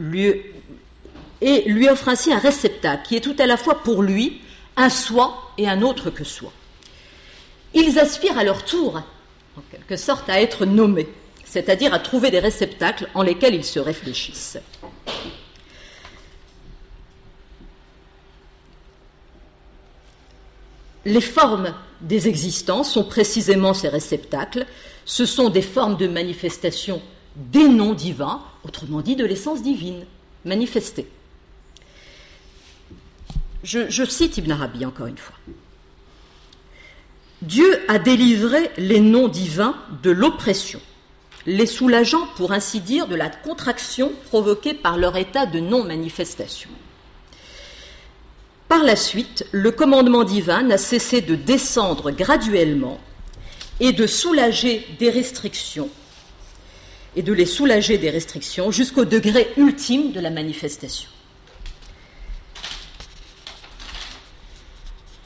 [1.40, 4.42] et lui offrent ainsi un réceptacle qui est tout à la fois pour lui
[4.76, 6.52] un soi et un autre que soi.
[7.74, 9.02] Ils aspirent à leur tour
[9.56, 11.08] en quelque sorte, à être nommés,
[11.44, 14.58] c'est-à-dire à trouver des réceptacles en lesquels ils se réfléchissent.
[21.04, 24.66] Les formes des existences sont précisément ces réceptacles.
[25.04, 27.00] Ce sont des formes de manifestation
[27.36, 30.04] des noms divins, autrement dit de l'essence divine,
[30.44, 31.08] manifestée.
[33.64, 35.36] Je, je, cite Ibn Arabi encore une fois.
[37.48, 40.82] Dieu a délivré les noms divins de l'oppression,
[41.46, 46.68] les soulageant, pour ainsi dire, de la contraction provoquée par leur état de non-manifestation.
[48.68, 53.00] Par la suite, le commandement divin n'a cessé de descendre graduellement
[53.80, 55.88] et de soulager des restrictions,
[57.16, 61.08] et de les soulager des restrictions jusqu'au degré ultime de la manifestation.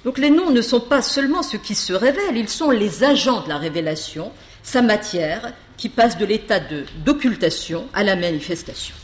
[0.04, 3.42] Donc les noms ne sont pas seulement ceux qui se révèlent, ils sont les agents
[3.42, 6.60] de la révélation, sa matière qui passe de l'état
[7.04, 8.94] d'occultation à la manifestation.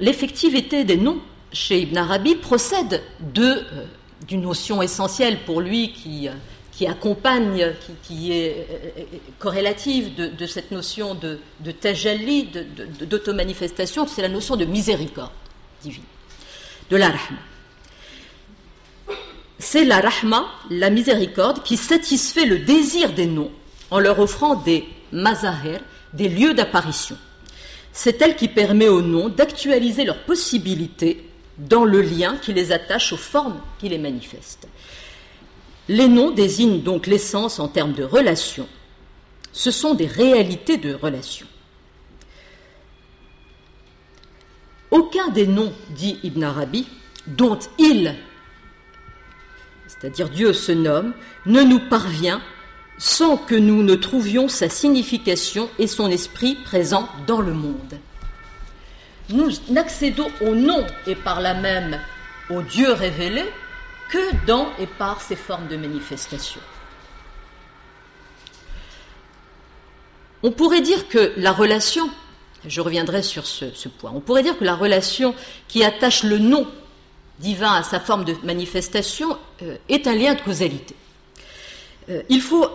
[0.00, 1.20] L'effectivité des noms
[1.52, 3.02] chez Ibn Arabi procède
[3.38, 3.84] euh,
[4.26, 6.32] d'une notion essentielle pour lui qui, euh,
[6.78, 9.02] qui accompagne, qui, est euh,
[9.40, 12.50] corrélative de, cette notion de, de tajalli,
[13.00, 15.32] d'automanifestation, c'est la notion de miséricorde
[15.82, 16.04] divine,
[16.88, 17.38] de la rahma.
[19.58, 23.50] C'est la rahma, la miséricorde, qui satisfait le désir des noms
[23.90, 25.80] en leur offrant des mazahir,
[26.12, 27.16] des lieux d'apparition.
[27.92, 33.12] C'est elle qui permet aux noms d'actualiser leurs possibilités dans le lien qui les attache
[33.12, 34.68] aux formes qui les manifestent.
[35.88, 38.68] Les noms désignent donc l'essence en termes de relation.
[39.52, 41.46] Ce sont des réalités de relation.
[44.90, 46.86] Aucun des noms, dit Ibn Arabi,
[47.26, 48.14] dont il,
[49.86, 51.14] c'est-à-dire Dieu se nomme,
[51.46, 52.40] ne nous parvient
[52.98, 57.98] sans que nous ne trouvions sa signification et son esprit présent dans le monde.
[59.30, 62.00] Nous n'accédons au nom et par là même
[62.50, 63.44] au Dieu révélé
[64.08, 66.60] que dans et par ces formes de manifestation.
[70.42, 72.08] On pourrait dire que la relation,
[72.66, 75.34] je reviendrai sur ce, point, on pourrait dire que la relation
[75.66, 76.66] qui attache le nom
[77.40, 80.94] divin à sa forme de manifestation euh, est un lien de causalité.
[82.08, 82.66] Euh, il faut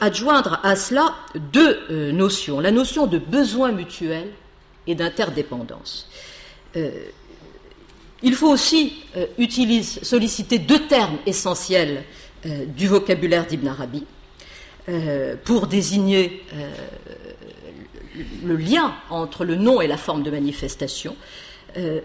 [0.00, 1.14] adjoindre à cela
[1.52, 4.28] deux euh, notions, la notion de besoin mutuel
[4.86, 6.08] et d'interdépendance.
[8.22, 8.94] Euh, il faut aussi
[10.02, 12.04] solliciter deux termes essentiels
[12.44, 14.04] du vocabulaire d'Ibn Arabi
[15.44, 16.42] pour désigner
[18.42, 21.16] le lien entre le nom et la forme de manifestation.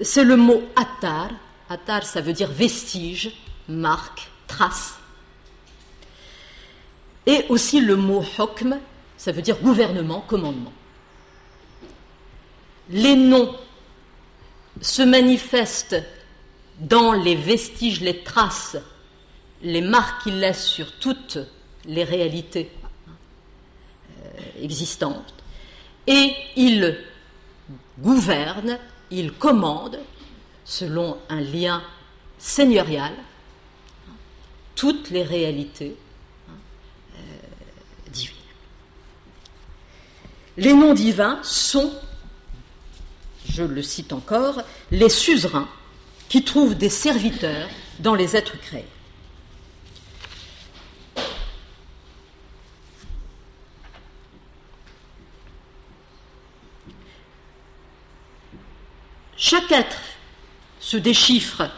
[0.02, 1.30] C'est le mot attar.
[1.70, 3.32] Attar, ça veut dire vestige,
[3.70, 4.96] marque, trace
[7.26, 8.78] et aussi le mot hokm,
[9.18, 10.74] ça veut dire gouvernement, commandement.
[12.90, 13.56] Les noms
[14.82, 16.02] se manifestent
[16.80, 18.78] dans les vestiges, les traces,
[19.62, 21.40] les marques qu'ils laissent sur toutes
[21.86, 22.72] les réalités
[23.10, 25.34] euh, existantes.
[26.08, 26.98] Et ils
[28.00, 28.78] gouvernent,
[29.12, 30.00] ils commandent,
[30.66, 31.82] selon un lien
[32.38, 33.14] seigneurial,
[34.76, 35.96] toutes les réalités
[40.58, 41.92] Les noms divins sont,
[43.56, 45.70] je le cite encore, les suzerains
[46.28, 48.86] qui trouvent des serviteurs dans les êtres créés.
[59.38, 60.02] Chaque être
[60.80, 61.70] se déchiffre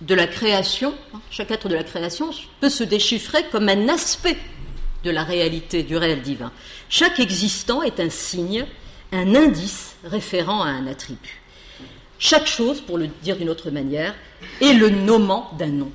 [0.00, 4.36] de la création, hein, chaque être de la création peut se déchiffrer comme un aspect
[5.04, 6.52] de la réalité, du réel divin.
[6.88, 8.66] Chaque existant est un signe,
[9.12, 11.40] un indice référent à un attribut.
[12.18, 14.14] Chaque chose, pour le dire d'une autre manière,
[14.60, 15.92] est le nommant d'un nom.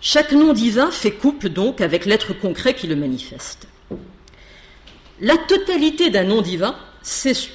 [0.00, 3.66] Chaque nom divin fait couple donc avec l'être concret qui le manifeste.
[5.20, 7.50] La totalité d'un nom divin, c'est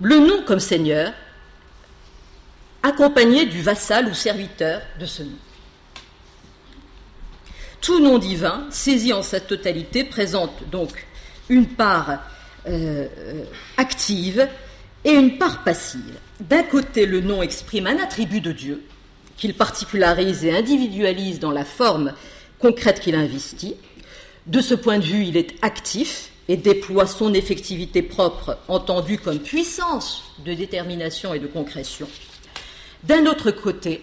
[0.00, 1.12] le nom comme Seigneur,
[2.82, 5.38] accompagné du vassal ou serviteur de ce nom.
[7.80, 11.06] Tout nom divin, saisi en sa totalité, présente donc
[11.48, 12.20] une part
[12.66, 13.06] euh,
[13.76, 14.48] active
[15.04, 16.18] et une part passive.
[16.40, 18.84] D'un côté, le nom exprime un attribut de Dieu
[19.36, 22.12] qu'il particularise et individualise dans la forme
[22.58, 23.76] concrète qu'il investit.
[24.46, 29.38] De ce point de vue, il est actif et déploie son effectivité propre, entendue comme
[29.38, 32.08] puissance de détermination et de concrétion.
[33.04, 34.02] D'un autre côté,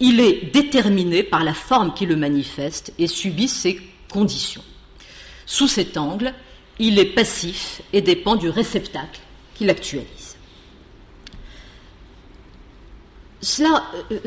[0.00, 4.64] il est déterminé par la forme qui le manifeste et subit ses conditions.
[5.46, 6.34] Sous cet angle,
[6.80, 9.20] il est passif et dépend du réceptacle
[9.54, 10.36] qu'il actualise.
[13.42, 14.18] Cela euh,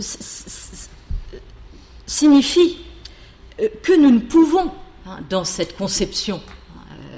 [2.05, 2.77] signifie
[3.59, 4.71] euh, que nous ne pouvons,
[5.07, 6.41] hein, dans cette conception
[6.91, 7.17] euh,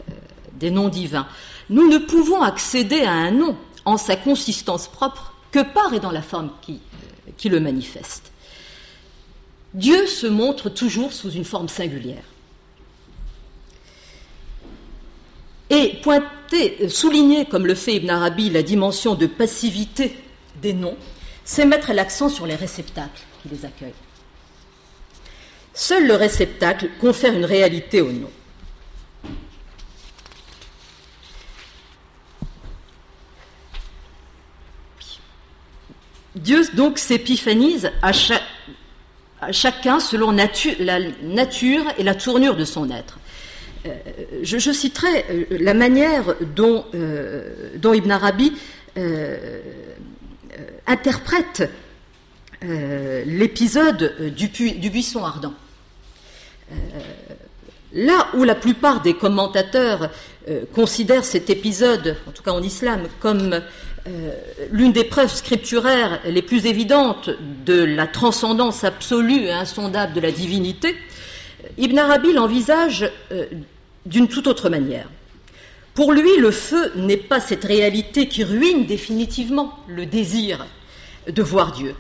[0.54, 1.28] des noms divins,
[1.70, 6.12] nous ne pouvons accéder à un nom en sa consistance propre que par et dans
[6.12, 6.80] la forme qui,
[7.36, 8.32] qui le manifeste.
[9.74, 12.24] Dieu se montre toujours sous une forme singulière.
[15.70, 20.16] Et pointer, souligner, comme le fait Ibn Arabi, la dimension de passivité
[20.62, 20.98] des noms,
[21.44, 23.94] c'est mettre l'accent sur les réceptacles qui les accueillent.
[25.74, 28.32] Seul le réceptacle confère une réalité au nom.
[36.36, 38.12] Dieu donc s'épiphanise à,
[39.52, 43.20] chacun selon la nature et la tournure de son être.
[43.86, 43.92] Euh,
[44.42, 48.54] je, citerai euh, la manière dont, euh, Ibn Arabi
[50.88, 51.70] interprète
[52.62, 55.54] l'épisode du, du, buisson ardent.
[57.94, 60.10] là où la plupart des commentateurs
[60.74, 63.62] considèrent cet épisode, en tout cas en islam, comme
[64.72, 67.30] l'une des preuves scripturaires les plus évidentes
[67.66, 70.96] de la transcendance absolue et insondable de la divinité,
[71.78, 73.12] Ibn Arabi l'envisage
[74.06, 75.10] d'une toute autre manière.
[75.94, 80.66] Pour lui, le feu n'est pas cette réalité qui ruine définitivement le désir
[81.28, 81.96] de voir Dieu.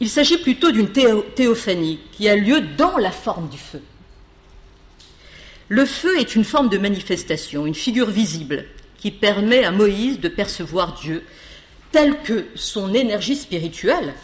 [0.00, 3.82] Il s'agit plutôt d'une théophanie qui a lieu dans la forme du feu.
[5.68, 8.66] Le feu est une forme de manifestation, une figure visible
[8.98, 11.22] qui permet à Moïse de percevoir Dieu
[11.92, 14.14] tel que son énergie spirituelle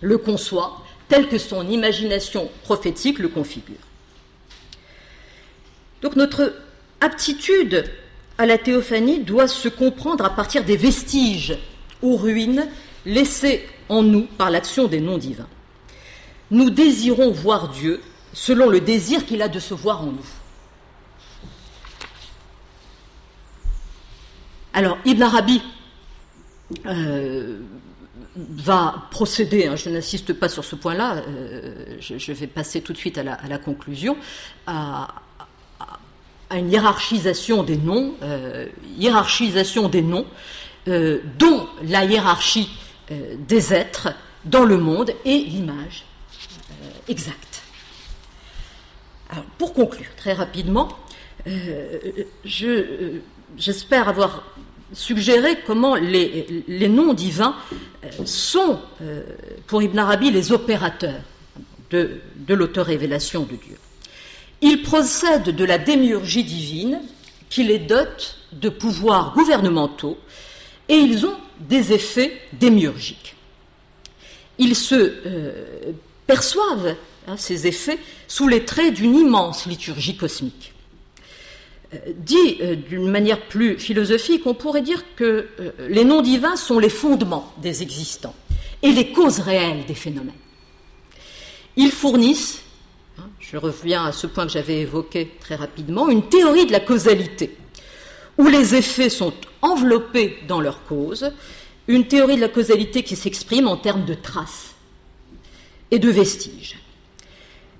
[0.00, 3.76] le conçoit, tel que son imagination prophétique le configure.
[6.02, 6.54] Donc notre
[7.00, 7.84] aptitude
[8.38, 11.58] à la théophanie doit se comprendre à partir des vestiges
[12.02, 12.66] ou ruines
[13.04, 15.48] laissés en nous par l'action des noms divins.
[16.50, 18.00] Nous désirons voir Dieu
[18.32, 20.26] selon le désir qu'il a de se voir en nous.
[24.72, 25.62] Alors, Ibn Arabi
[26.86, 27.58] euh,
[28.36, 32.98] va procéder, hein, je n'insiste pas sur ce point-là, euh, je, vais passer tout de
[32.98, 34.16] suite à la, conclusion,
[36.50, 38.66] à une hiérarchisation des noms, euh,
[38.98, 40.26] hiérarchisation des noms,
[40.88, 42.68] euh, dont la hiérarchie
[43.10, 44.08] euh, des êtres
[44.44, 46.04] dans le monde est l'image
[47.08, 47.62] exacte.
[49.58, 50.88] Pour conclure très rapidement,
[52.44, 54.44] j'espère avoir
[54.92, 57.54] suggéré comment les, les noms divins
[58.24, 58.80] sont,
[59.66, 61.20] pour Ibn Arabi, les opérateurs
[61.90, 63.76] de, de l'autorévélation de Dieu.
[64.62, 67.00] Ils procèdent de la démiurgie divine
[67.48, 70.18] qui les dote de pouvoirs gouvernementaux
[70.88, 73.34] et ils ont des effets démiurgiques.
[74.58, 75.92] Ils se euh,
[76.26, 76.96] perçoivent
[77.26, 77.98] hein, ces effets
[78.28, 80.74] sous les traits d'une immense liturgie cosmique.
[81.94, 85.48] Euh, dit euh, d'une manière plus philosophique, on pourrait dire que
[85.88, 88.34] les noms divins sont les fondements des existants
[88.82, 90.32] et les causes réelles des phénomènes.
[91.76, 92.62] Ils fournissent
[93.50, 97.56] je reviens à ce point que j'avais évoqué très rapidement, une théorie de la causalité,
[98.38, 101.32] où les effets sont enveloppés dans leur cause,
[101.88, 104.74] une théorie de la causalité qui s'exprime en termes de traces
[105.90, 106.78] et de vestiges.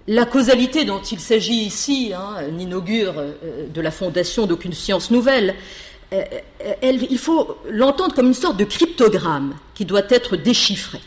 [0.08, 5.54] La causalité dont il s'agit ici hein, n'inaugure euh, de la fondation d'aucune science nouvelle.
[6.12, 6.24] Euh,
[6.82, 10.98] il faut l'entendre comme une sorte de cryptogramme qui doit être déchiffré,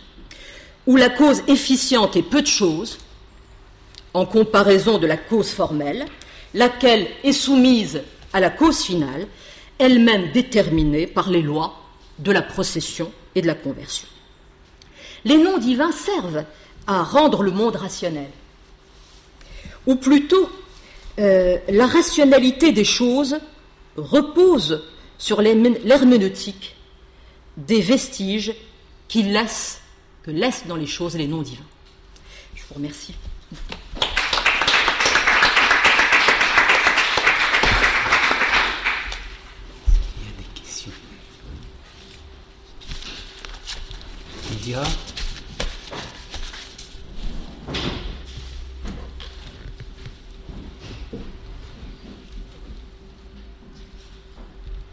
[0.88, 2.98] où la cause efficiente est peu de choses,
[4.14, 6.06] en comparaison de la cause formelle,
[6.54, 8.02] laquelle est soumise
[8.32, 9.28] à la cause finale,
[9.80, 11.80] elle-même déterminée par les lois
[12.20, 14.08] de la procession et de la conversion.
[15.26, 16.46] Les noms divins servent
[16.86, 18.30] à rendre le monde rationnel,
[19.86, 20.50] ou plutôt
[21.20, 23.38] euh, la rationalité des choses
[23.96, 24.84] repose
[25.18, 26.76] sur l'herméneutique
[27.58, 28.54] des vestiges
[29.08, 29.82] qui laissent,
[30.24, 31.64] que laissent dans les choses les noms divins.
[32.56, 33.14] Je vous remercie.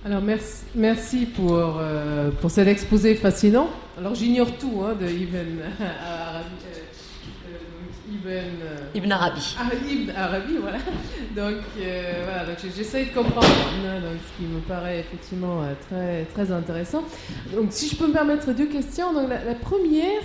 [0.05, 3.71] Alors merci, merci pour, euh, pour cet exposé fascinant.
[3.97, 5.53] Alors j'ignore tout hein, de Ibn Arabi.
[5.81, 6.90] Euh, euh,
[8.27, 8.43] euh,
[8.95, 9.57] Ibn, Ibn Arabi.
[9.59, 10.79] Ah, Ibn Arabi, voilà.
[11.37, 16.53] Donc, voilà, donc j'essaie de comprendre hein, donc, ce qui me paraît effectivement très, très
[16.53, 17.05] intéressant.
[17.55, 19.13] Donc si je peux me permettre deux questions.
[19.13, 20.23] Donc, la, première,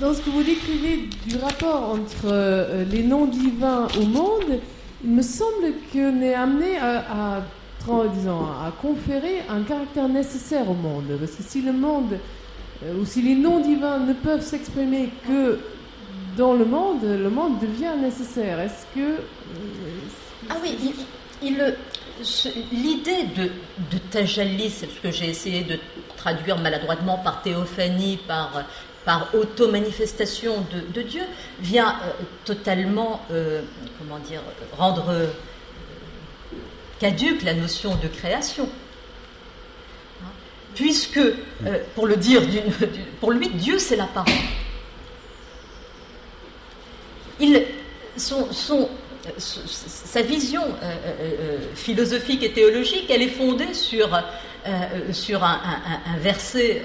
[0.00, 4.60] dans, ce que vous décrivez du rapport entre les noms divins au monde,
[5.02, 7.42] il me semble qu'on est amené à
[8.14, 11.06] disons, à conférer un caractère nécessaire au monde.
[11.18, 12.18] Parce que si le monde,
[12.84, 15.58] euh, ou si les noms divins ne peuvent s'exprimer que
[16.40, 18.58] dans le monde, le monde devient nécessaire.
[18.60, 19.00] Est-ce que...
[19.00, 20.94] Euh, ah oui,
[21.42, 21.74] il,
[22.72, 23.50] l'idée de,
[23.92, 25.78] de tajalli, c'est ce que j'ai essayé de
[26.16, 28.64] traduire maladroitement par théophanie, par,
[29.04, 30.64] par auto-manifestation
[30.94, 31.24] de, Dieu,
[31.60, 32.10] vient euh,
[32.46, 33.20] totalement,
[33.98, 34.40] comment dire,
[34.78, 35.12] rendre
[36.98, 38.66] caduque la notion de création.
[40.74, 41.34] Puisque, euh,
[41.94, 42.40] pour le dire,
[43.20, 44.24] pour lui, Dieu c'est l'apparent.
[49.38, 54.08] Sa vision euh, euh, philosophique et théologique, elle est fondée sur,
[55.12, 55.58] sur un,
[56.18, 56.82] verset.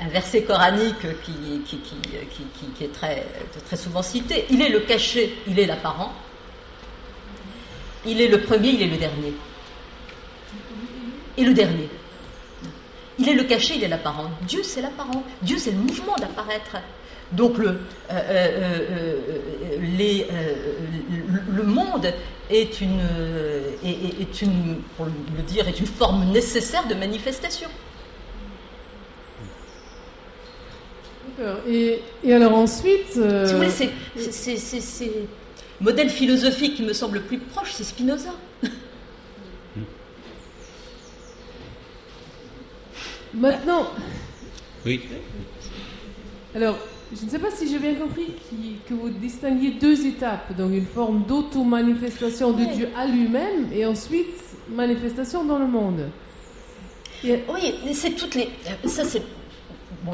[0.00, 1.32] un verset coranique qui,
[1.66, 3.26] qui, qui, qui, est très,
[3.66, 4.46] très souvent cité.
[4.50, 6.12] Il est le caché, il est l'apparent.
[8.06, 9.34] Il est le premier, il est le dernier.
[11.36, 11.88] Et le dernier.
[13.18, 14.30] Il est le caché, il est l'apparent.
[14.42, 15.22] Dieu, c'est l'apparent.
[15.42, 16.76] Dieu, c'est le mouvement d'apparaître.
[17.36, 17.74] Donc le, euh,
[18.10, 20.26] euh, euh, les,
[21.52, 22.12] le monde
[22.50, 23.00] est une,
[23.84, 27.68] est, une, pour le dire, est une forme nécessaire de manifestation.
[31.36, 31.58] D'accord.
[31.68, 33.12] Et, et, alors ensuite...
[33.12, 35.12] Si vous voulez, c'est
[35.80, 38.30] modèle philosophique qui me semble plus proche, c'est Spinoza.
[43.34, 43.90] Maintenant.
[44.86, 45.00] Oui.
[46.54, 46.78] Alors,
[47.12, 48.26] je ne sais pas si j'ai bien compris
[48.88, 54.34] que vous distinguiez deux étapes, donc une forme d'auto-manifestation de Dieu à lui-même et ensuite
[54.70, 56.08] manifestation dans le monde.
[57.24, 58.50] Oui, c'est toutes les.
[58.86, 59.22] Ça, c'est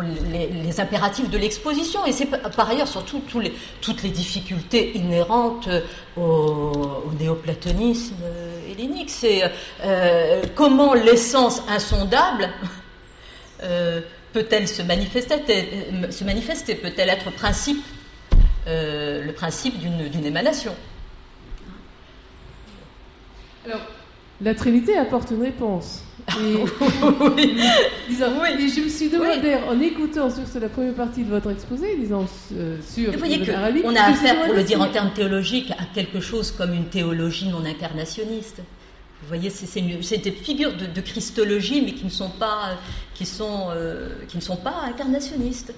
[0.02, 2.04] les, impératifs de l'exposition.
[2.06, 5.68] Et c'est par ailleurs surtout les, toutes les difficultés inhérentes
[6.16, 8.16] au, néoplatonisme
[8.70, 9.10] hellénique.
[9.10, 9.42] C'est
[9.82, 12.48] euh, comment l'essence insondable
[13.62, 14.00] euh,
[14.32, 15.44] peut-elle se manifester,
[16.10, 17.82] se manifester Peut-elle être principe,
[18.66, 20.74] euh, le principe d'une émanation?
[23.66, 23.80] Alors,
[24.40, 26.02] la Trinité apporte une réponse.
[26.28, 26.32] Et,
[28.10, 32.76] je me suis demandé, en écoutant sur la première partie de votre exposé, disons, euh,
[32.82, 33.12] sur.
[33.12, 36.72] Vous voyez qu'on a affaire, pour le dire en termes théologiques, à quelque chose comme
[36.72, 38.62] une théologie non incarnationniste.
[39.22, 39.80] Vous voyez, c'est
[40.18, 42.78] des figures de, christologie, mais qui ne sont pas,
[43.14, 45.74] qui sont, euh, qui ne sont pas incarnationnistes.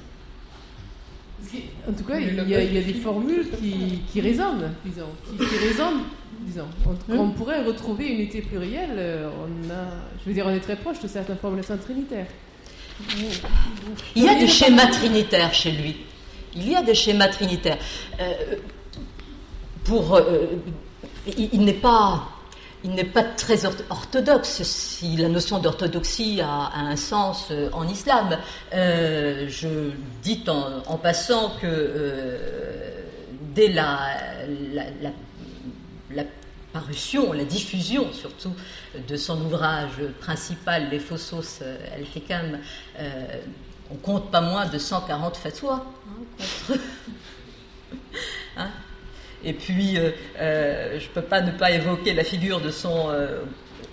[1.89, 6.05] En tout cas, il y, a, des formules qui, résonnent, disons, qui résonnent
[6.41, 6.67] disons.
[7.09, 8.95] On, on, pourrait retrouver une unité plurielle.
[8.97, 9.85] Euh, on a,
[10.21, 12.27] je veux dire, on est très proche de certaines formulations trinitaires.
[14.15, 15.97] Il y a des schémas trinitaires chez lui.
[16.55, 17.79] Il y a des schémas trinitaires.
[18.21, 18.57] Euh,
[19.85, 20.47] pour, euh,
[21.37, 22.29] il, n'est pas,
[22.85, 24.63] il n'est pas très orthodoxe.
[24.63, 28.39] Si la notion d'orthodoxie a, un sens en islam,
[28.73, 29.91] je
[30.23, 32.43] dis en, passant que
[33.55, 33.99] dès la,
[35.01, 35.11] la
[36.15, 36.25] la
[36.73, 38.55] parution, la diffusion surtout
[39.07, 41.77] de son ouvrage principal, Les Fossos euh,
[42.99, 43.41] euh,
[43.91, 45.85] on compte pas moins de 140 fatwas.
[48.55, 48.71] Hein, hein?
[49.45, 53.11] Et puis, euh, je ne peux pas ne pas évoquer la figure de son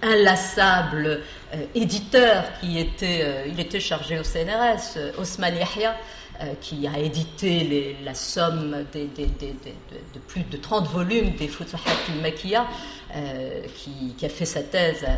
[0.02, 1.22] inlassable
[1.76, 5.96] éditeur qui était, il était chargé au CNRS, Osman Yahya,
[6.42, 11.80] euh, qui a édité la somme de plus de 30 volumes des Futuhat
[12.16, 12.66] al-Makiya,
[13.14, 15.18] euh, qui, a fait sa thèse euh,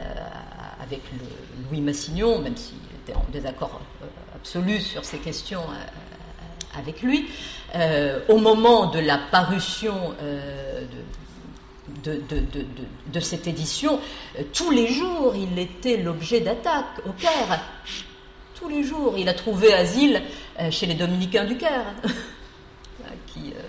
[0.82, 1.02] avec
[1.70, 3.82] Louis Massignon, même s'il était en désaccord
[4.36, 5.62] absolu sur ces questions
[6.78, 7.28] avec lui.
[8.30, 10.14] au moment de la parution
[12.04, 12.22] de,
[13.14, 14.00] de, cette édition,
[14.54, 17.60] tous les jours, il était l'objet d'attaques au Caire
[18.62, 19.16] tous les jours.
[19.18, 20.22] Il a trouvé asile
[20.60, 21.94] euh, chez les dominicains du Caire,
[23.28, 23.62] qui, euh,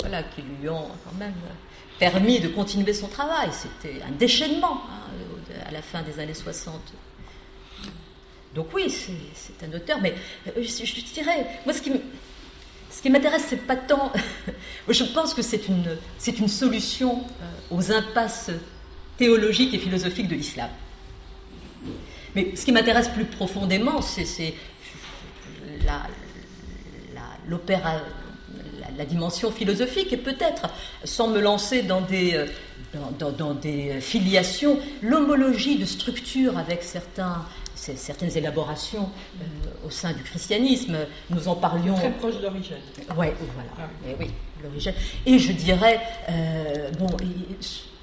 [0.00, 1.34] voilà, qui lui ont quand même
[1.98, 3.50] permis de continuer son travail.
[3.52, 6.74] C'était un déchaînement hein, à la fin des années 60.
[8.54, 10.14] Donc oui, c'est un auteur, mais
[10.48, 11.92] euh, je, dirais, moi ce qui
[12.94, 14.12] ce qui m'intéresse, c'est pas tant.
[14.88, 17.24] je pense que c'est une, c'est une solution
[17.70, 18.50] aux impasses
[19.16, 20.68] théologique et philosophique de l'islam.
[22.34, 24.54] Mais ce qui m'intéresse plus profondément, c'est
[25.84, 26.02] la,
[27.48, 28.00] l'opéra,
[28.96, 30.68] la, dimension philosophique et peut-être,
[31.04, 32.46] sans me lancer dans des, euh,
[33.18, 37.44] dans, des filiations, l'homologie de structure avec certains,
[37.96, 39.08] certaines élaborations
[39.40, 40.96] euh, au sein du christianisme.
[41.30, 41.94] Nous en parlions.
[41.94, 42.76] Très proche d'origine.
[43.16, 43.70] Ouais, voilà.
[43.78, 43.88] Ah.
[44.08, 44.30] Et oui,
[44.62, 44.94] l'origine.
[45.26, 47.06] Et je dirais, euh, bon,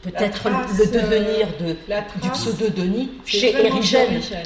[0.01, 1.75] peut-être le devenir de,
[2.21, 4.21] du pseudo-Denis chez Érigène.
[4.33, 4.43] Hein.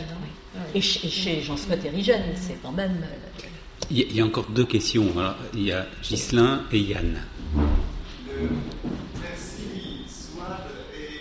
[0.57, 3.05] Ah et, chez, Jean-Scott Érigène, c'est quand même.
[3.91, 5.05] Il y, a encore deux questions.
[5.53, 7.19] il y a Ghislain et Yann.
[9.21, 10.57] merci, Swad.
[10.97, 11.19] Et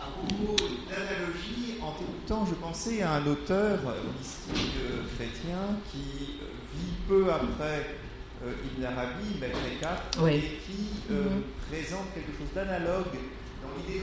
[0.00, 0.56] à propos
[0.88, 3.78] d'analogie, en tout temps, je pensais à un auteur
[4.18, 7.98] mystique euh, chrétien qui euh, vit peu après
[8.44, 11.68] euh, Ibn Arabi, Maître Eckhart, et qui mm-hmm.
[11.68, 13.12] présente quelque chose d'analogue
[13.60, 14.00] dans l'idée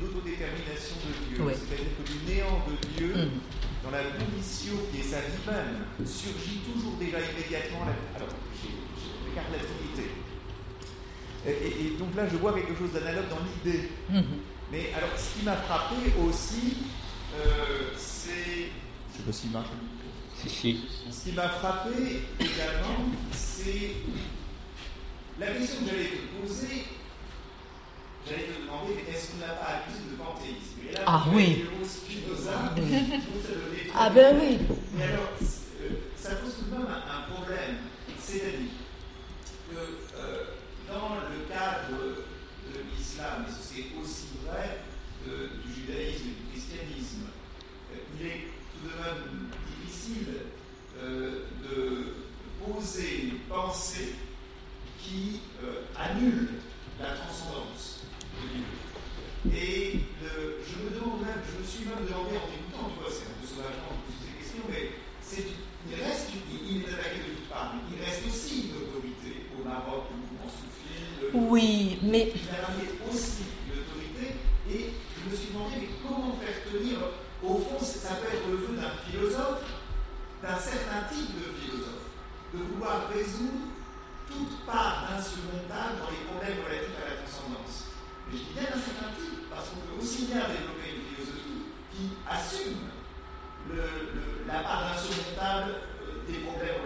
[0.00, 1.44] d'autodétermination de Dieu.
[1.58, 3.14] C'est-à-dire que du néant de Dieu.
[3.14, 8.28] Mm-hmm dans la condition qui est sa vie même, surgit toujours déjà immédiatement la, alors,
[8.60, 10.12] j'écarte la divinité.
[11.46, 13.88] Et, et, donc là, je vois quelque chose d'analogue dans l'idée.
[14.10, 14.44] Mhm.
[14.70, 16.76] Mais alors, ce qui m'a frappé aussi,
[17.96, 18.70] c'est.
[19.12, 19.68] Je sais pas si marche.
[20.46, 23.90] Si, Ce qui m'a frappé également, c'est
[25.38, 26.84] la question que j'allais te poser.
[28.26, 30.70] J'allais te demander, est-ce qu'on n'a pas accusé de panthéisme?
[31.06, 31.64] Ah oui.
[33.94, 34.58] Ah ben oui.
[34.94, 37.76] Mais alors, euh, ça pose tout de même un, problème.
[38.18, 38.68] C'est-à-dire
[39.70, 40.44] que euh,
[40.88, 44.80] dans le cadre de l'islam, et c'est aussi vrai
[45.26, 47.26] judaïsme et du christianisme,
[47.92, 49.50] euh, il est tout de même
[50.10, 50.34] difficile
[51.00, 52.14] de
[52.64, 54.14] poser une pensée
[54.98, 55.40] qui
[55.96, 56.48] annule
[57.00, 58.00] la transcendance
[58.36, 58.64] de Dieu.
[59.56, 63.30] Et je me demande même, je me suis même demandé en écoutant, tu vois, c'est
[63.30, 64.92] un peu sauvageant de poser ces questions, mais
[65.88, 66.28] il reste,
[66.68, 70.50] il, est attaqué de toutes parts, il reste aussi une autorité au Maroc, le mouvement
[70.50, 71.32] soufi.
[71.32, 72.32] Oui, mais.
[72.36, 72.68] Il a
[73.08, 74.36] aussi une autorité,
[74.68, 76.98] et je me suis demandé, mais comment faire tenir,
[77.42, 79.64] au fond, ça peut être le vœu d'un philosophe,
[80.42, 82.12] d'un certain type de philosophe,
[82.52, 82.58] de
[82.88, 83.68] résoudre
[84.28, 87.90] toute part d'insurmontable dans les problèmes relatifs à la transcendance.
[88.30, 91.66] Mais je dis bien d'un certain type parce qu'on peut aussi bien développer une philosophie
[91.92, 92.78] qui assume
[94.46, 95.72] la part insurmontable
[96.02, 96.80] euh, des problèmes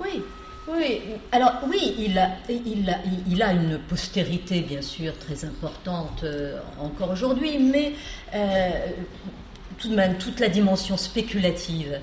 [0.00, 0.22] Oui.
[0.68, 1.00] Oui,
[1.32, 6.60] alors oui, il a, il, a, il a une postérité bien sûr très importante euh,
[6.78, 7.94] encore aujourd'hui, mais
[8.32, 8.70] euh,
[9.76, 11.98] tout de même toute la dimension spéculative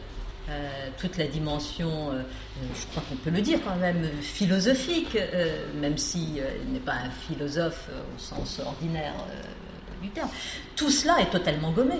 [0.97, 2.23] toute la dimension, euh,
[2.75, 7.09] je crois qu'on peut le dire quand même, philosophique, euh, même s'il n'est pas un
[7.09, 9.13] philosophe au sens ordinaire
[10.01, 10.29] du terme.
[10.75, 11.97] Tout cela est totalement gommé.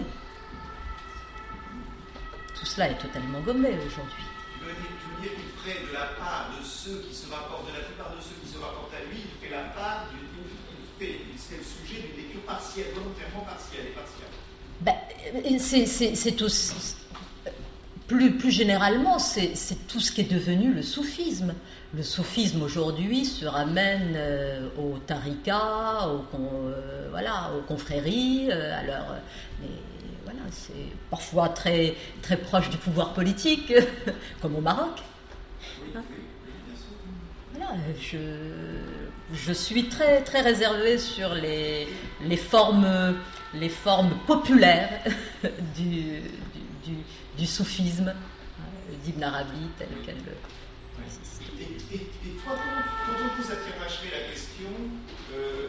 [2.58, 4.26] Tout cela est totalement gommé aujourd'hui.
[4.60, 7.86] Tu veux dire qu'il ferait de la part de ceux qui se rapportent, de la
[7.86, 10.28] plupart de ceux qui se rapportent à lui, il fait la part d'une.
[11.02, 14.28] Il fait, il le sujet d'une lecture partielle, volontairement partielle et partielle.
[14.82, 14.96] Ben,
[15.60, 16.99] c'est aussi
[18.10, 19.54] plus, plus généralement, c'est
[19.88, 21.54] tout ce qui est devenu le soufisme.
[21.96, 28.50] Le soufisme aujourd'hui se ramène euh, au tariqa, au, euh, voilà, aux confréries.
[28.52, 29.16] Euh, alors,
[29.62, 29.70] mais
[30.24, 30.74] voilà, c'est
[31.10, 33.74] parfois très, très proche du pouvoir politique,
[34.42, 35.02] comme au Maroc.
[37.54, 38.18] Voilà, je,
[39.34, 41.88] je suis très, très réservée sur les,
[42.26, 43.16] les, formes,
[43.54, 45.04] les formes populaires
[45.76, 46.22] du,
[46.84, 46.94] du
[47.29, 50.34] du soufisme euh, d'Ibn Arabi tel qu'elle le
[51.60, 52.00] et, et,
[52.44, 54.68] toi, quand, on pose à Pierre la question,
[55.34, 55.68] euh,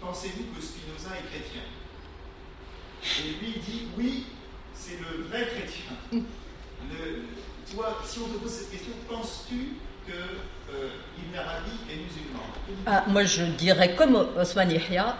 [0.00, 1.62] pensez-vous que Spinoza est chrétien?
[3.20, 4.26] Et lui dit oui,
[4.74, 6.22] c'est le vrai chrétien.
[6.92, 7.22] Le,
[7.72, 9.76] toi, si on te pose cette question, penses-tu
[10.06, 10.88] que euh,
[11.18, 12.42] Ibn Arabi est musulman?
[12.84, 15.16] Ah, Moi, je dirais comme Osman Yahya,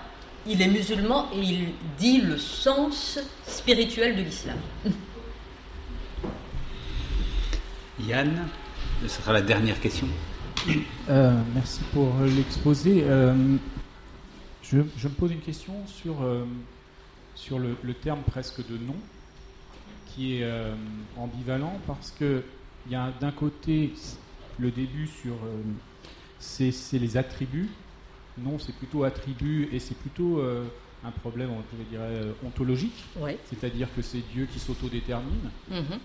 [0.47, 1.69] il est musulman et il
[1.99, 4.59] dit le sens spirituel de l'islam.
[8.01, 8.49] Yann,
[9.03, 10.07] ce sera la dernière question.
[11.09, 13.05] Euh, merci pour l'exposé.
[13.05, 13.57] Euh,
[14.63, 16.45] je, me pose une question sur, euh,
[17.35, 18.97] sur le, terme presque de nom,
[20.09, 20.51] qui est
[21.17, 22.43] ambivalent parce qu'il
[22.91, 23.93] y a d'un côté
[24.59, 25.37] le début sur
[26.39, 27.71] c'est les attributs.
[28.39, 30.43] Non, c'est plutôt attribut et c'est plutôt
[31.05, 33.05] un problème, on pourrait dire, ontologique.
[33.45, 35.51] C'est-à-dire que c'est Dieu qui s'autodétermine.
[35.71, 35.97] Mm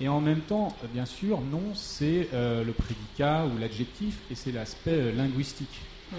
[0.00, 4.52] et en même temps, bien sûr, non, c'est euh, le prédicat ou l'adjectif et c'est
[4.52, 5.80] l'aspect euh, linguistique.
[6.12, 6.18] Mhm.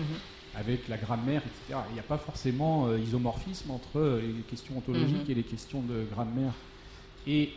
[0.55, 1.80] avec la grammaire, etc.
[1.91, 5.32] Il n'y a pas forcément euh, isomorphisme entre les questions ontologiques Mhm.
[5.32, 6.51] et les questions de grammaire.
[7.28, 7.51] Et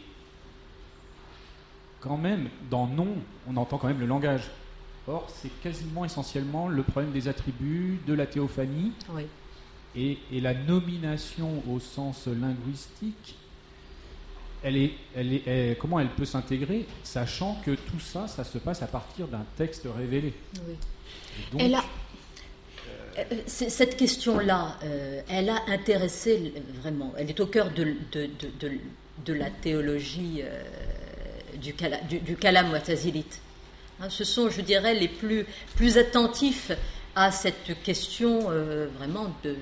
[2.01, 3.09] quand même, dans non,
[3.49, 4.43] on entend quand même le langage.
[5.09, 9.23] Or, c'est quasiment essentiellement le problème des attributs, de la théophanie, Oui.
[9.97, 13.37] et, et la nomination au sens linguistique,
[14.63, 18.59] elle est, elle est, elle- comment elle peut s'intégrer, sachant que tout ça, ça se
[18.59, 20.33] passe à partir d'un texte révélé.
[20.67, 20.75] oui.
[21.53, 21.85] Donc, Elle a,
[23.19, 26.53] euh, cette question-là, euh, elle a intéressé
[26.83, 28.79] vraiment, elle est au cœur de, de, de, de-
[29.25, 30.63] de la théologie euh,
[31.57, 32.73] du, kala- du, du kalam.
[34.01, 35.45] Hein, ce sont, je dirais, les plus,
[35.77, 36.73] plus attentifs
[37.17, 38.41] à cette question
[38.99, 39.57] vraiment de,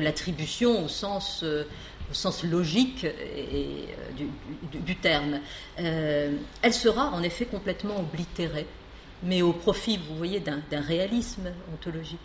[0.00, 1.44] l'attribution au sens,
[2.10, 3.84] au sens logique euh,
[4.72, 5.40] du, terme.
[5.78, 6.32] Euh,
[6.62, 8.66] elle sera en effet complètement oblitérée,
[9.22, 12.18] mais au profit, vous voyez, d'un réalisme ontologique.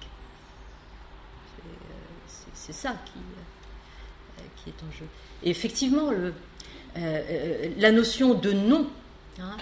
[2.27, 5.05] C'est, euh, ça qui, est en jeu.
[5.43, 6.09] Et effectivement,
[6.95, 8.89] la notion de nom
[9.39, 9.57] hein,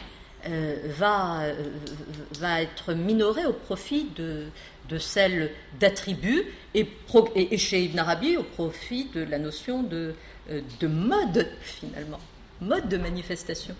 [0.85, 4.47] va être minorée au profit de,
[4.89, 6.87] de celle d'attribut et,
[7.35, 10.13] et, chez Ibn Arabi au profit de la notion de,
[10.49, 12.19] euh, de mode finalement,
[12.61, 13.75] mode de manifestation.